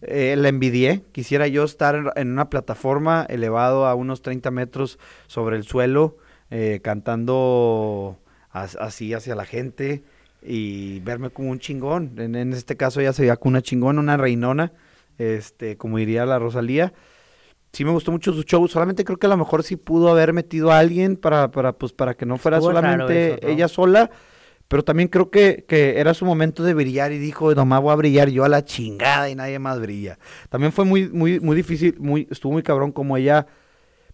[0.03, 1.03] Eh, la envidié.
[1.13, 6.19] Quisiera yo estar en- una plataforma elevado a unos 30 metros sobre el suelo,
[6.51, 8.19] eh, cantando
[8.51, 10.05] as- así hacia la gente
[10.43, 12.13] y verme como un chingón.
[12.19, 14.73] En, en este caso ya se veía como una chingona, una reinona,
[15.19, 16.93] este, como diría la Rosalía.
[17.75, 20.33] Sí me gustó mucho su show, solamente creo que a lo mejor sí pudo haber
[20.33, 23.49] metido a alguien para, para, pues, para que no fuera Estuvo solamente eso, ¿no?
[23.49, 24.11] ella sola,
[24.69, 27.97] pero también creo que, que era su momento de brillar y dijo, nomás voy a
[27.97, 30.19] brillar yo a la chingada y nadie más brilla.
[30.49, 33.47] También fue muy, muy, muy difícil, muy, estuvo muy cabrón como ella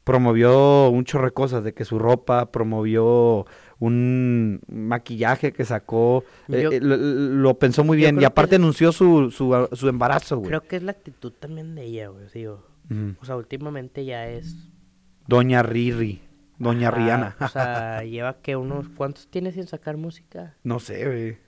[0.04, 3.44] promovió un chorro de cosas, de que su ropa, promovió
[3.78, 8.60] un maquillaje que sacó, eh, Yo- eh, lo, lo pensó muy bien y aparte es-
[8.60, 10.48] anunció su, su, su embarazo, güey.
[10.48, 12.24] Creo que es la actitud también de ella, güey.
[12.32, 12.64] Digo,
[13.20, 14.56] O sea, últimamente ya es.
[15.26, 16.20] Doña Riri,
[16.58, 17.36] Doña Ajá, Rihanna.
[17.40, 18.88] O sea, lleva que unos.
[18.90, 20.56] ¿Cuántos tiene sin sacar música?
[20.64, 21.38] no sé, güey.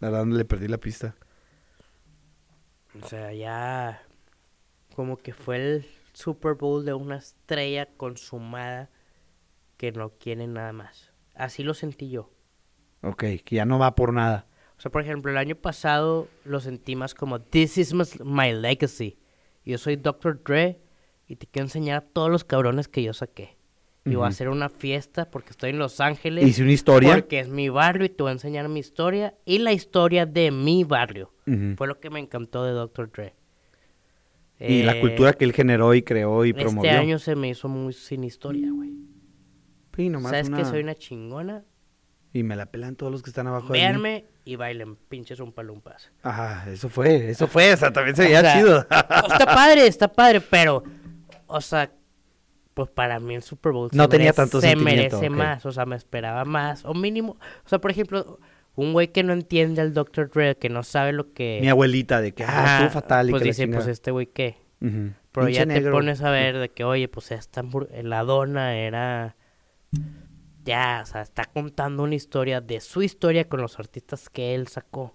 [0.00, 1.16] La verdad le perdí la pista.
[3.02, 4.02] O sea, ya.
[4.94, 8.90] Como que fue el Super Bowl de una estrella consumada
[9.76, 11.12] que no quiere nada más.
[11.34, 12.30] Así lo sentí yo.
[13.02, 14.46] Ok, que ya no va por nada.
[14.78, 19.18] O sea, por ejemplo, el año pasado lo sentí más como This is my legacy.
[19.66, 20.42] Yo soy Dr.
[20.42, 20.80] Dre
[21.26, 23.56] y te quiero enseñar a todos los cabrones que yo saqué.
[24.04, 26.46] Y voy a hacer una fiesta porque estoy en Los Ángeles.
[26.46, 27.14] Hice una historia.
[27.16, 30.52] Porque es mi barrio y te voy a enseñar mi historia y la historia de
[30.52, 31.32] mi barrio.
[31.76, 33.10] Fue lo que me encantó de Dr.
[33.10, 33.34] Dre.
[34.60, 36.92] Y la Eh, cultura que él generó y creó y Este promovió.
[36.92, 38.92] año se me hizo muy sin historia, güey.
[39.96, 41.64] Sí, nomás ¿Sabes una- que soy una chingona?
[42.36, 43.78] Y me la pelan todos los que están abajo de mí.
[43.78, 46.10] Véanme y bailen pinches un palumpas.
[46.22, 48.78] Ajá, eso fue, eso fue, o sea, también se veía O sea, chido.
[48.80, 50.84] está padre, está padre, pero,
[51.46, 51.90] o sea,
[52.74, 55.72] pues para mí el Super Bowl No se tenía merece- tanto se merece más, o
[55.72, 58.38] sea, me esperaba más, o mínimo, o sea, por ejemplo,
[58.74, 60.28] un güey que no entiende al Dr.
[60.30, 61.58] Dre, que no sabe lo que...
[61.62, 64.58] Mi abuelita de que, ah, estuvo fatal y Pues que dice, pues este güey qué,
[64.78, 65.92] pero Pinche ya te negro.
[65.92, 67.64] pones a ver de que, oye, pues esta
[68.02, 69.36] la dona era...
[70.66, 74.66] Ya, o sea, está contando una historia de su historia con los artistas que él
[74.66, 75.14] sacó.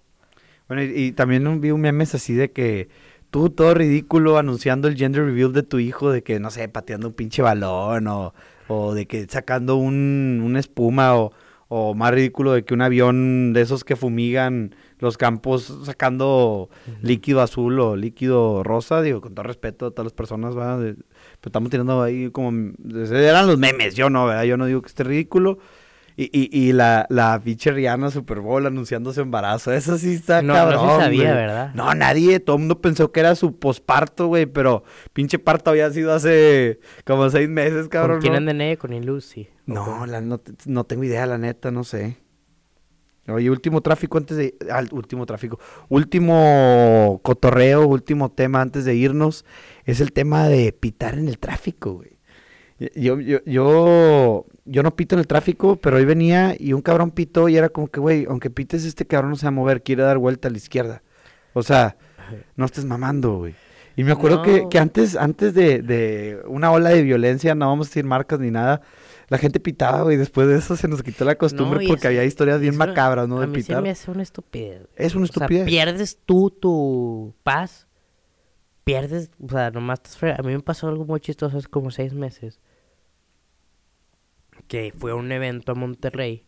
[0.66, 2.88] Bueno, y, y también vi un memes así de que
[3.30, 7.08] tú todo ridículo anunciando el gender reveal de tu hijo, de que, no sé, pateando
[7.08, 8.34] un pinche balón o,
[8.68, 11.32] o de que sacando un, una espuma o,
[11.68, 17.40] o más ridículo de que un avión de esos que fumigan los campos sacando líquido
[17.40, 20.94] azul o líquido rosa, digo, con todo respeto a todas las personas, ¿verdad?
[21.42, 22.72] Pero estamos tirando ahí como...
[23.12, 24.44] Eran los memes, yo no, ¿verdad?
[24.44, 25.58] Yo no digo que esté ridículo.
[26.16, 30.42] Y, y, y la, la pinche Rihanna Super Bowl anunciando su embarazo, eso sí está
[30.42, 31.34] No, no cabrón, se sabía, güey.
[31.34, 31.70] ¿verdad?
[31.74, 34.84] No, nadie, todo el mundo pensó que era su posparto, güey, pero
[35.14, 38.20] pinche parto había sido hace como seis meses, cabrón.
[38.20, 38.50] ¿Con quién ¿no?
[38.62, 38.76] ella?
[38.76, 39.48] Con Lucy.
[39.68, 42.18] ¿O No, la- no, no tengo idea, la neta, no sé.
[43.28, 44.54] Oye, último tráfico antes de...
[44.70, 45.60] Al último tráfico.
[45.88, 49.44] Último cotorreo, último tema antes de irnos.
[49.84, 52.18] Es el tema de pitar en el tráfico, güey.
[52.96, 57.12] Yo, yo, yo, yo no pito en el tráfico, pero hoy venía y un cabrón
[57.12, 59.82] pitó y era como que, güey, aunque pites, este cabrón no se va a mover,
[59.82, 61.02] quiere dar vuelta a la izquierda.
[61.52, 61.96] O sea,
[62.56, 63.54] no estés mamando, güey.
[63.94, 67.86] Y me acuerdo que, que antes, antes de, de una ola de violencia, no vamos
[67.86, 68.80] a decir marcas ni nada,
[69.32, 70.16] la gente pitaba, güey.
[70.16, 73.26] Después de eso se nos quitó la costumbre No, porque había historias bien una- macabras,
[73.26, 73.38] ¿no?
[73.38, 73.82] A De mí se pitar.
[73.82, 74.86] me hace una estupidez.
[74.94, 75.66] Es una O sea, estupidez.
[75.66, 77.88] pierdes tú tu paz.
[78.84, 81.90] Pierdes, o sea, nomás estás fre- A mí me pasó algo muy chistoso hace como
[81.90, 82.60] seis meses.
[84.68, 86.44] Que fue a un evento a Monterrey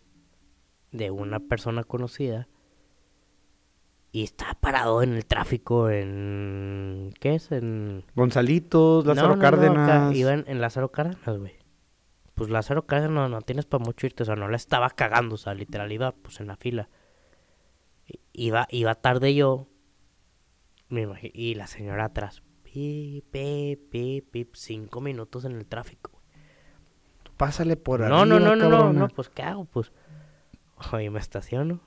[0.92, 2.48] de una persona conocida.
[4.12, 7.12] Y estaba parado en el tráfico en...
[7.18, 7.50] ¿Qué es?
[7.50, 8.04] En...
[8.14, 10.14] Gonzalitos, Lázaro No, no, Cárdenas.
[10.14, 11.52] iba en, en Lázaro Cárdenas, güey.
[12.34, 15.36] Pues Lázaro Cárdenas no, no tienes para mucho irte, o sea, no la estaba cagando,
[15.36, 16.88] o sea, literal iba pues en la fila.
[18.32, 19.68] Iba, iba tarde yo.
[20.88, 22.42] Me imagi- y la señora atrás.
[22.64, 24.54] Pip, pip, pip, pip.
[24.56, 26.10] Cinco minutos en el tráfico.
[27.36, 29.64] Pásale por No, arriba, no, no, no, no, no, pues ¿qué hago?
[29.64, 29.92] Pues,
[30.92, 31.80] oye, me estaciono.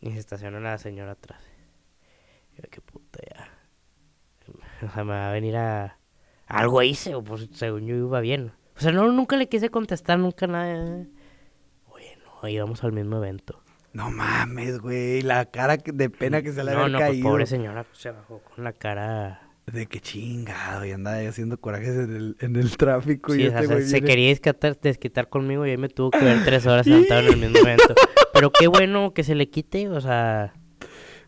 [0.00, 1.42] Y se estaciona la señora atrás.
[2.56, 3.48] Yo, qué puta ya.
[4.88, 5.98] O sea, me va a venir a...
[6.46, 8.52] Algo hice, o pues según yo iba bien.
[8.80, 11.04] O sea, no, nunca le quise contestar, nunca nada.
[11.88, 13.62] Oye, no, íbamos al mismo evento.
[13.92, 15.20] No mames, güey.
[15.20, 17.28] La cara de pena que se le no, había no, pues caído.
[17.28, 19.42] pobre señora pues, se bajó con la cara...
[19.66, 23.34] De que chingado, y andaba ahí haciendo corajes en el, en el tráfico.
[23.34, 25.76] Sí, y o sea, este se, güey se viene- quería desquitar, desquitar conmigo y ahí
[25.76, 27.94] me tuvo que ver tres horas sentado en el mismo evento.
[28.32, 30.54] Pero qué bueno que se le quite, o sea...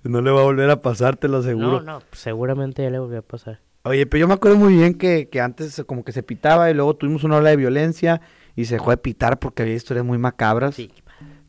[0.05, 1.83] No le va a volver a pasar, te lo seguro.
[1.83, 3.61] No, no, pues, seguramente ya le volvió a pasar.
[3.85, 6.75] Oye, pero yo me acuerdo muy bien que, que antes como que se pitaba y
[6.75, 8.21] luego tuvimos una ola de violencia
[8.55, 10.77] y se dejó de pitar porque había historias muy macabras.
[10.77, 10.91] Sí.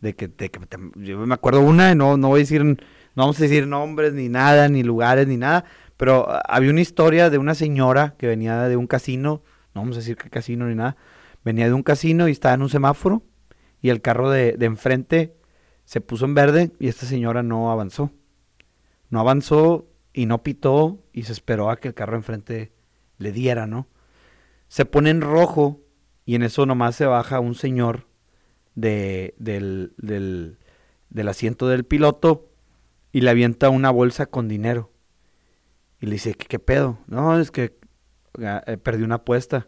[0.02, 2.64] De que, de que te- yo me acuerdo una, y no, no voy a decir,
[2.64, 2.76] no
[3.16, 5.64] vamos a decir nombres ni nada, ni lugares ni nada,
[5.96, 9.44] pero ah, había una historia de una señora que venía de un casino,
[9.74, 10.98] no vamos a decir qué casino ni nada,
[11.46, 13.24] venía de un casino y estaba en un semáforo
[13.82, 15.36] y el carro de, de enfrente
[15.86, 18.12] se puso en verde y esta señora no avanzó.
[19.10, 22.72] No avanzó y no pitó y se esperó a que el carro enfrente
[23.18, 23.88] le diera, ¿no?
[24.68, 25.81] Se pone en rojo
[26.26, 28.07] y en eso nomás se baja un señor
[28.76, 32.49] de, del, del, asiento del piloto
[33.11, 34.91] y le avienta una bolsa con dinero.
[35.99, 36.99] Y le dice, ¿qué, qué pedo?
[37.07, 37.77] No, es que
[38.40, 39.68] eh, perdí una apuesta.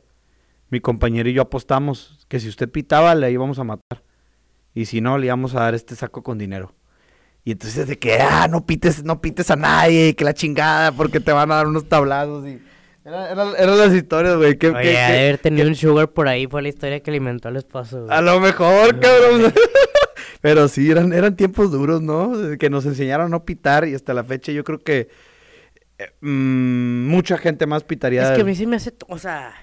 [0.70, 4.04] Mi compañero y yo apostamos que si usted pitaba le íbamos a matar.
[4.74, 6.74] Y si no, le íbamos a dar este saco con dinero.
[7.46, 11.20] Y entonces de que, ah, no pites, no pites a nadie, que la chingada, porque
[11.22, 12.46] te van a dar unos tablazos.
[12.48, 12.60] Y...
[13.06, 14.58] Era- era- Eran las historias, güey.
[14.58, 17.48] que- Oye, que- que- haber tenido un sugar por ahí, fue la historia que alimentó
[17.48, 18.06] al esposo.
[18.06, 18.18] güey.
[18.18, 19.54] A lo mejor, cabrón.
[20.42, 22.34] Pero sí, eran, eran tiempos duros, ¿no?
[22.60, 25.10] Que nos enseñaron a no pitar y hasta la fecha yo creo que
[26.00, 28.24] eh, mm, mucha gente más pitaría.
[28.24, 29.54] Es que a mí sí me hace, o sea,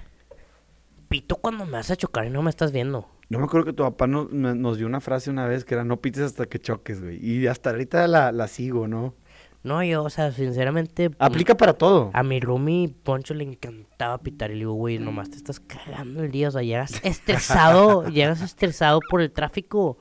[1.09, 3.09] pito cuando me vas a chocar y no me estás viendo.
[3.33, 5.85] Yo me acuerdo que tu papá no- nos dio una frase una vez que era
[5.85, 7.19] no pites hasta que choques, güey.
[7.25, 9.15] Y hasta ahorita la, la sigo, ¿no?
[9.63, 11.11] No, yo, o sea, sinceramente...
[11.19, 12.11] Aplica para todo.
[12.13, 16.23] A mi roomie Poncho le encantaba pitar y le digo, güey, nomás te estás cagando
[16.25, 19.97] el día, o sea, llegas estresado, llegas estresado por el tráfico.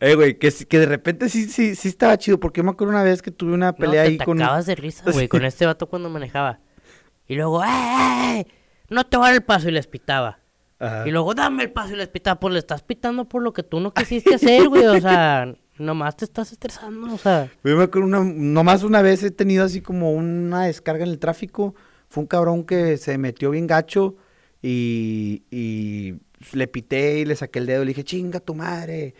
[0.00, 2.40] Eh, güey, que, de repente sí, sí, sí estaba chido.
[2.40, 4.42] Porque yo me acuerdo una vez que tuve una No, pelea te ahí con...
[4.42, 6.58] acabas de risa, güey, con este vato cuando manejaba.
[7.28, 8.46] Y luego, ¡eh, eh, eh!
[8.88, 10.41] No te voy a dar el paso y les pitaba.
[10.82, 11.06] Ajá.
[11.06, 12.40] Y luego, dame el paso y les pitaba.
[12.40, 16.16] Pues le estás pitando por lo que tú no quisiste hacer, güey, o sea, nomás
[16.16, 17.48] te estás estresando, o sea.
[17.64, 21.18] Yo me acuerdo una, nomás una vez he tenido así como una descarga en el
[21.18, 21.74] tráfico.
[22.08, 24.16] Fue un cabrón que se metió bien gacho
[24.60, 26.14] y, y
[26.52, 29.14] le pité y le saqué el dedo y le dije, chinga tu madre.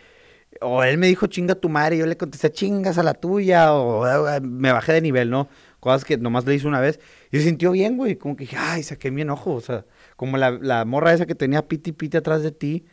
[0.61, 3.73] O él me dijo, chinga tu madre, y yo le contesté, chingas a la tuya,
[3.73, 5.47] o "Ah, me bajé de nivel, ¿no?
[5.79, 6.99] Cosas que nomás le hice una vez.
[7.31, 9.85] Y se sintió bien, güey, como que dije, ay, saqué mi enojo, o sea,
[10.15, 12.85] como la, la morra esa que tenía piti piti atrás de ti,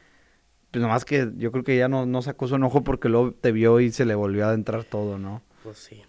[0.71, 3.53] pues nomás que yo creo que ella no, no sacó su enojo porque luego te
[3.53, 5.43] vio y se le volvió a entrar todo, ¿no?
[5.63, 6.03] Pues sí.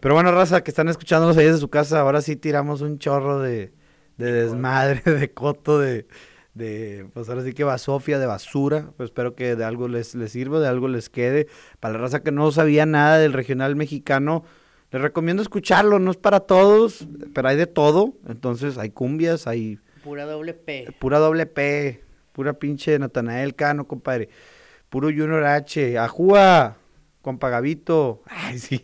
[0.00, 3.38] Pero bueno, raza, que están escuchándonos ahí desde su casa, ahora sí tiramos un chorro
[3.38, 3.72] de,
[4.18, 6.06] de desmadre, de coto, de,
[6.52, 8.90] de, pues ahora sí que basofia, de basura.
[8.98, 11.48] Pues espero que de algo les, les sirva, de algo les quede.
[11.80, 14.44] Para la raza que no sabía nada del regional mexicano,
[14.90, 18.12] les recomiendo escucharlo, no es para todos, pero hay de todo.
[18.28, 20.86] Entonces hay cumbias, hay Pura doble P.
[20.98, 22.00] pura doble P,
[22.32, 24.28] pura pinche Natanael Cano, compadre.
[24.90, 26.76] Puro Junior H, Ajúa,
[27.22, 28.22] compa Gavito.
[28.26, 28.82] Ay, sí.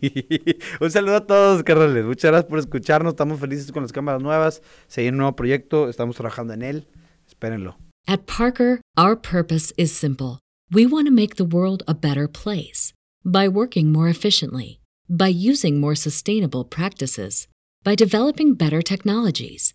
[0.80, 2.06] Un saludo a todos, carnales.
[2.06, 3.12] Muchas gracias por escucharnos.
[3.12, 4.62] Estamos felices con las cámaras nuevas.
[4.88, 6.86] Se viene un nuevo proyecto, estamos trabajando en él.
[7.28, 7.76] Espérenlo.
[8.09, 10.38] At Parker, our purpose is simple.
[10.72, 12.92] We want to make the world a better place
[13.24, 17.47] by working more efficiently, by using more sustainable practices,
[17.84, 19.74] by developing better technologies.